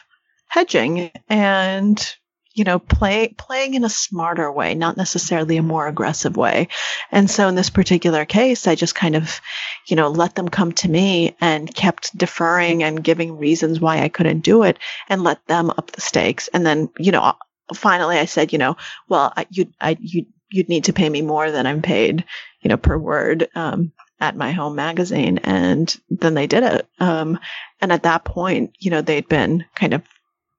[0.48, 2.16] hedging and
[2.58, 6.68] you know play playing in a smarter way not necessarily a more aggressive way
[7.10, 9.40] and so in this particular case i just kind of
[9.86, 14.08] you know let them come to me and kept deferring and giving reasons why i
[14.08, 14.78] couldn't do it
[15.08, 17.32] and let them up the stakes and then you know
[17.74, 18.76] finally i said you know
[19.08, 22.24] well I, you I, you you'd need to pay me more than I'm paid,
[22.60, 25.38] you know, per word um, at my home magazine.
[25.38, 26.88] And then they did it.
[26.98, 27.38] Um,
[27.80, 30.02] and at that point, you know, they'd been kind of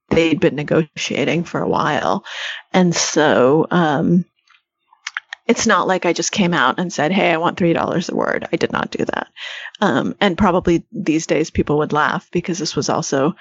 [0.10, 2.26] they'd been negotiating for a while,
[2.74, 4.26] and so um,
[5.49, 8.16] it's not like I just came out and said, "Hey, I want three dollars a
[8.16, 9.28] word." I did not do that.
[9.82, 13.36] Um, and probably these days people would laugh because this was also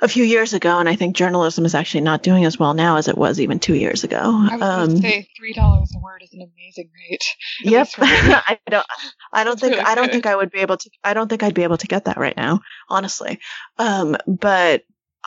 [0.00, 2.98] a few years ago, and I think journalism is actually not doing as well now
[2.98, 4.20] as it was even two years ago.
[4.22, 7.24] I would um, say three dollars a word is an amazing rate.
[7.62, 8.86] Yep, I don't.
[9.32, 9.72] I don't think.
[9.72, 10.90] Really I don't think I would be able to.
[11.02, 13.40] I don't think I'd be able to get that right now, honestly.
[13.78, 14.84] Um, but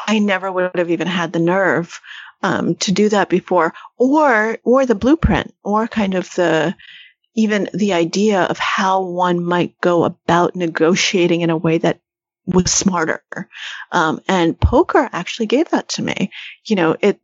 [0.08, 2.00] I never would have even had the nerve
[2.44, 6.76] um, to do that before, or or the blueprint, or kind of the
[7.36, 12.00] even the idea of how one might go about negotiating in a way that
[12.46, 13.24] was smarter.
[13.92, 16.32] Um, and poker actually gave that to me.
[16.66, 17.20] You know, it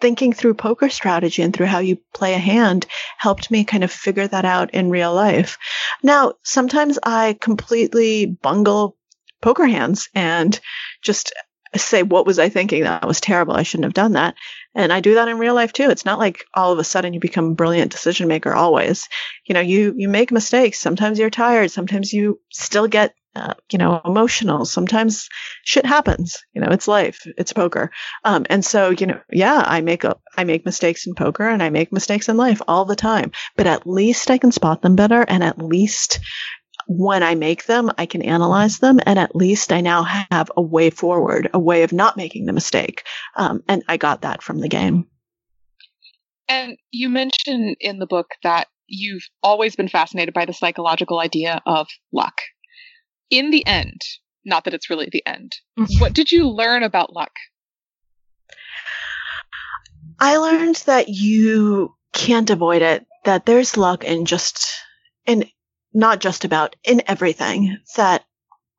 [0.00, 2.86] thinking through poker strategy and through how you play a hand
[3.16, 5.56] helped me kind of figure that out in real life.
[6.02, 8.96] Now, sometimes I completely bungle
[9.40, 10.58] poker hands and
[11.00, 11.32] just
[11.76, 12.84] say, what was I thinking?
[12.84, 13.54] That was terrible.
[13.54, 14.34] I shouldn't have done that.
[14.74, 15.90] And I do that in real life too.
[15.90, 19.08] It's not like all of a sudden you become a brilliant decision maker always.
[19.44, 20.78] You know, you, you make mistakes.
[20.78, 21.70] Sometimes you're tired.
[21.70, 24.64] Sometimes you still get uh, you know, emotional.
[24.64, 25.28] Sometimes
[25.64, 26.44] shit happens.
[26.52, 27.26] You know, it's life.
[27.36, 27.90] It's poker.
[28.22, 31.62] Um, and so, you know, yeah, I make a, I make mistakes in poker and
[31.62, 33.32] I make mistakes in life all the time.
[33.56, 36.20] But at least I can spot them better, and at least
[36.86, 40.62] when I make them, I can analyze them, and at least I now have a
[40.62, 43.04] way forward, a way of not making the mistake.
[43.36, 45.06] Um, and I got that from the game.
[46.48, 51.62] And you mentioned in the book that you've always been fascinated by the psychological idea
[51.66, 52.40] of luck
[53.30, 54.00] in the end,
[54.44, 56.00] not that it's really the end, mm-hmm.
[56.00, 57.32] what did you learn about luck?
[60.20, 64.74] I learned that you can't avoid it, that there's luck in just,
[65.26, 65.44] in
[65.94, 68.24] not just about, in everything, that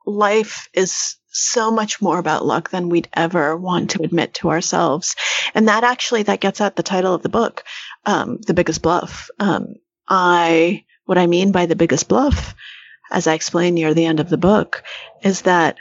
[0.05, 5.15] life is so much more about luck than we'd ever want to admit to ourselves.
[5.53, 7.63] And that actually, that gets at the title of the book,
[8.05, 9.29] um, The Biggest Bluff.
[9.39, 9.75] Um,
[10.07, 12.53] I, what I mean by the biggest bluff
[13.11, 14.83] as I explain near the end of the book,
[15.21, 15.77] is that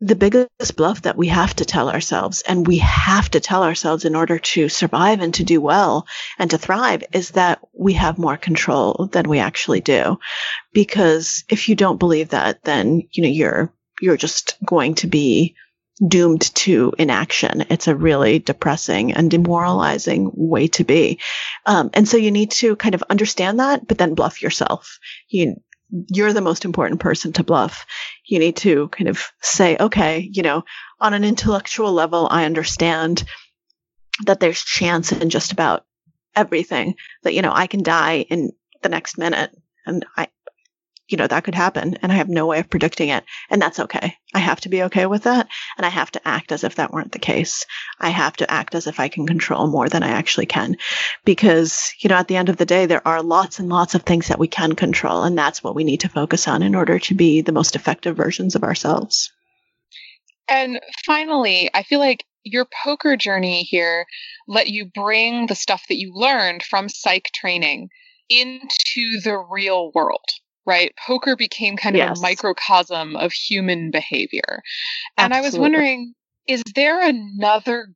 [0.00, 4.04] the biggest bluff that we have to tell ourselves, and we have to tell ourselves
[4.04, 6.06] in order to survive and to do well
[6.38, 10.18] and to thrive, is that we have more control than we actually do.
[10.72, 15.56] Because if you don't believe that, then you know you're you're just going to be
[16.06, 17.64] doomed to inaction.
[17.70, 21.18] It's a really depressing and demoralizing way to be.
[21.66, 24.98] Um, and so you need to kind of understand that, but then bluff yourself.
[25.28, 25.56] You
[25.90, 27.86] you're the most important person to bluff.
[28.24, 30.64] You need to kind of say, okay, you know,
[31.00, 33.24] on an intellectual level, I understand
[34.26, 35.84] that there's chance in just about
[36.34, 39.50] everything that, you know, I can die in the next minute
[39.86, 40.28] and I,
[41.08, 43.24] you know, that could happen and I have no way of predicting it.
[43.50, 44.14] And that's okay.
[44.34, 45.48] I have to be okay with that.
[45.76, 47.64] And I have to act as if that weren't the case.
[47.98, 50.76] I have to act as if I can control more than I actually can.
[51.24, 54.02] Because, you know, at the end of the day, there are lots and lots of
[54.02, 55.22] things that we can control.
[55.22, 58.16] And that's what we need to focus on in order to be the most effective
[58.16, 59.32] versions of ourselves.
[60.46, 64.06] And finally, I feel like your poker journey here
[64.46, 67.88] let you bring the stuff that you learned from psych training
[68.28, 70.24] into the real world
[70.68, 70.94] right?
[71.06, 72.18] Poker became kind of yes.
[72.18, 74.62] a microcosm of human behavior.
[75.16, 75.38] And Absolutely.
[75.38, 76.14] I was wondering,
[76.46, 77.88] is there another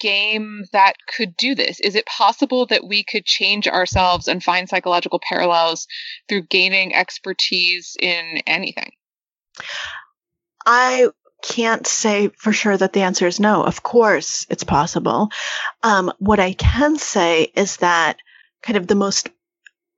[0.00, 1.80] game that could do this?
[1.80, 5.86] Is it possible that we could change ourselves and find psychological parallels
[6.28, 8.92] through gaining expertise in anything?
[10.64, 11.08] I
[11.42, 13.62] can't say for sure that the answer is no.
[13.62, 15.30] Of course, it's possible.
[15.82, 18.16] Um, what I can say is that
[18.62, 19.28] kind of the most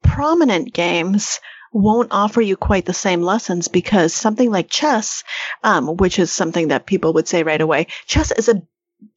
[0.03, 1.41] prominent games
[1.73, 5.25] won't offer you quite the same lessons because something like chess,
[5.63, 8.63] um, which is something that people would say right away, chess is a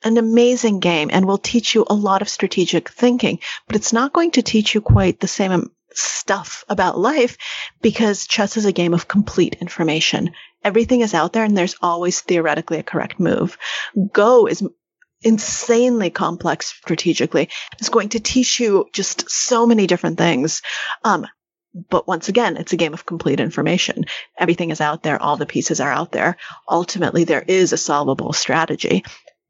[0.03, 4.11] an amazing game and will teach you a lot of strategic thinking, but it's not
[4.11, 7.37] going to teach you quite the same stuff about life
[7.81, 10.31] because chess is a game of complete information.
[10.63, 13.57] Everything is out there and there's always theoretically a correct move.
[14.11, 14.63] Go is
[15.21, 17.49] insanely complex strategically.
[17.79, 20.61] It's going to teach you just so many different things.
[21.03, 21.25] Um,
[21.73, 24.05] but once again, it's a game of complete information.
[24.37, 25.21] Everything is out there.
[25.21, 26.37] All the pieces are out there.
[26.67, 29.03] Ultimately, there is a solvable strategy.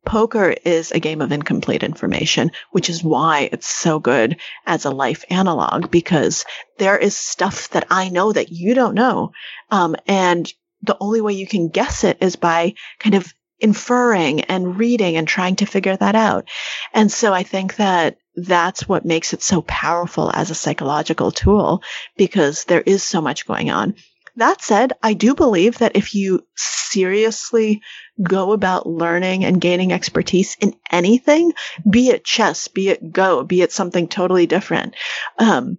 [0.06, 4.92] Poker is a game of incomplete information, which is why it's so good as a
[4.92, 6.46] life analog because
[6.78, 9.32] there is stuff that I know that you don't know.
[9.70, 10.52] Um, and
[10.82, 15.28] the only way you can guess it is by kind of inferring and reading and
[15.28, 16.48] trying to figure that out.
[16.94, 21.84] And so I think that that's what makes it so powerful as a psychological tool
[22.18, 23.96] because there is so much going on.
[24.36, 27.82] That said, I do believe that if you seriously
[28.22, 31.54] go about learning and gaining expertise in anything,
[31.90, 34.96] be it chess, be it Go, be it something totally different,
[35.38, 35.78] um,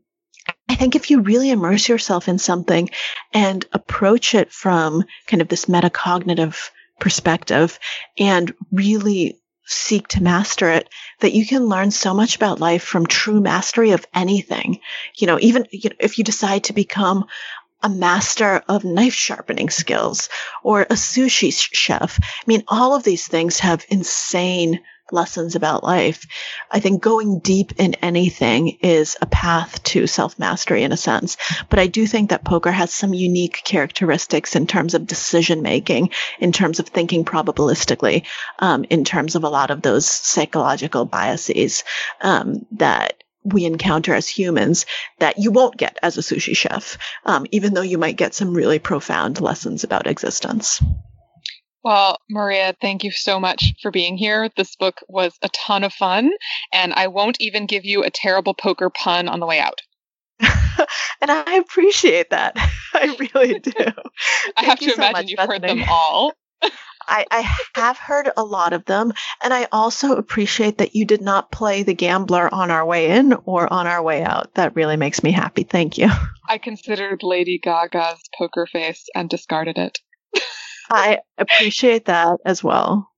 [0.69, 2.91] I think if you really immerse yourself in something
[3.33, 7.79] and approach it from kind of this metacognitive perspective
[8.19, 9.39] and really
[9.71, 10.89] seek to master it
[11.21, 14.81] that you can learn so much about life from true mastery of anything.
[15.16, 17.27] You know, even if you decide to become
[17.83, 20.29] a master of knife sharpening skills
[20.62, 22.18] or a sushi chef.
[22.23, 24.81] I mean, all of these things have insane
[25.13, 26.27] lessons about life.
[26.71, 31.37] I think going deep in anything is a path to self mastery in a sense.
[31.69, 36.11] But I do think that poker has some unique characteristics in terms of decision making,
[36.39, 38.25] in terms of thinking probabilistically,
[38.59, 41.85] um, in terms of a lot of those psychological biases
[42.21, 44.85] um, that we encounter as humans
[45.19, 48.55] that you won't get as a sushi chef, um, even though you might get some
[48.55, 50.83] really profound lessons about existence.
[51.83, 54.51] Well, Maria, thank you so much for being here.
[54.57, 56.31] This book was a ton of fun,
[56.72, 59.81] and I won't even give you a terrible poker pun on the way out.
[61.20, 62.55] and I appreciate that.
[62.95, 63.72] I really do.
[64.57, 65.53] I have to so imagine much, you've Bethany.
[65.53, 66.35] heard them all.
[67.09, 69.12] I, I have heard a lot of them,
[69.43, 73.33] and I also appreciate that you did not play the gambler on our way in
[73.47, 74.55] or on our way out.
[74.55, 75.64] That really makes me happy.
[75.64, 76.09] Thank you.
[76.47, 79.99] I considered Lady Gaga's poker face and discarded it.
[80.91, 83.09] I appreciate that as well.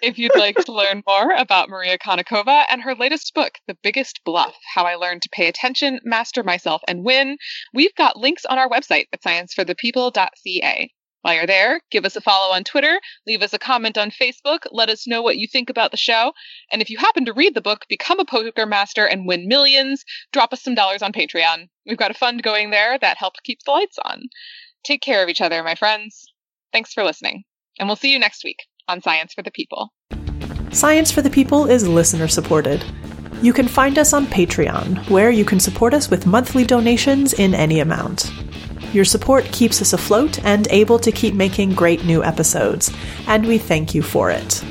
[0.00, 4.20] if you'd like to learn more about Maria Konnikova and her latest book, The Biggest
[4.24, 7.36] Bluff How I Learned to Pay Attention, Master Myself, and Win,
[7.74, 10.90] we've got links on our website at scienceforthepeople.ca.
[11.20, 14.60] While you're there, give us a follow on Twitter, leave us a comment on Facebook,
[14.70, 16.32] let us know what you think about the show.
[16.72, 20.04] And if you happen to read the book, become a poker master and win millions,
[20.32, 21.68] drop us some dollars on Patreon.
[21.84, 24.22] We've got a fund going there that helps keep the lights on.
[24.84, 26.32] Take care of each other, my friends.
[26.72, 27.44] Thanks for listening,
[27.78, 28.58] and we'll see you next week
[28.88, 29.90] on Science for the People.
[30.70, 32.84] Science for the People is listener supported.
[33.40, 37.54] You can find us on Patreon, where you can support us with monthly donations in
[37.54, 38.30] any amount.
[38.92, 42.92] Your support keeps us afloat and able to keep making great new episodes,
[43.26, 44.62] and we thank you for it.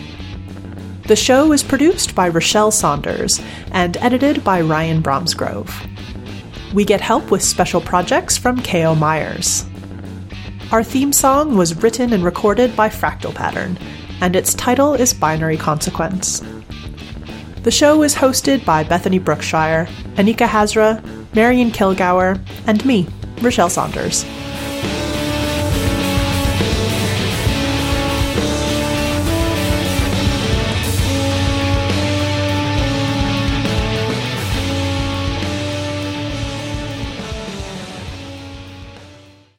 [1.08, 3.40] The show is produced by Rochelle Saunders
[3.72, 5.74] and edited by Ryan Bromsgrove.
[6.74, 8.94] We get help with special projects from K.O.
[8.94, 9.66] Myers.
[10.70, 13.78] Our theme song was written and recorded by Fractal Pattern,
[14.20, 16.44] and its title is Binary Consequence.
[17.64, 21.02] The show is hosted by Bethany Brookshire, Anika Hazra,
[21.34, 23.08] Marion Kilgour, and me,
[23.42, 24.26] Rochelle Saunders.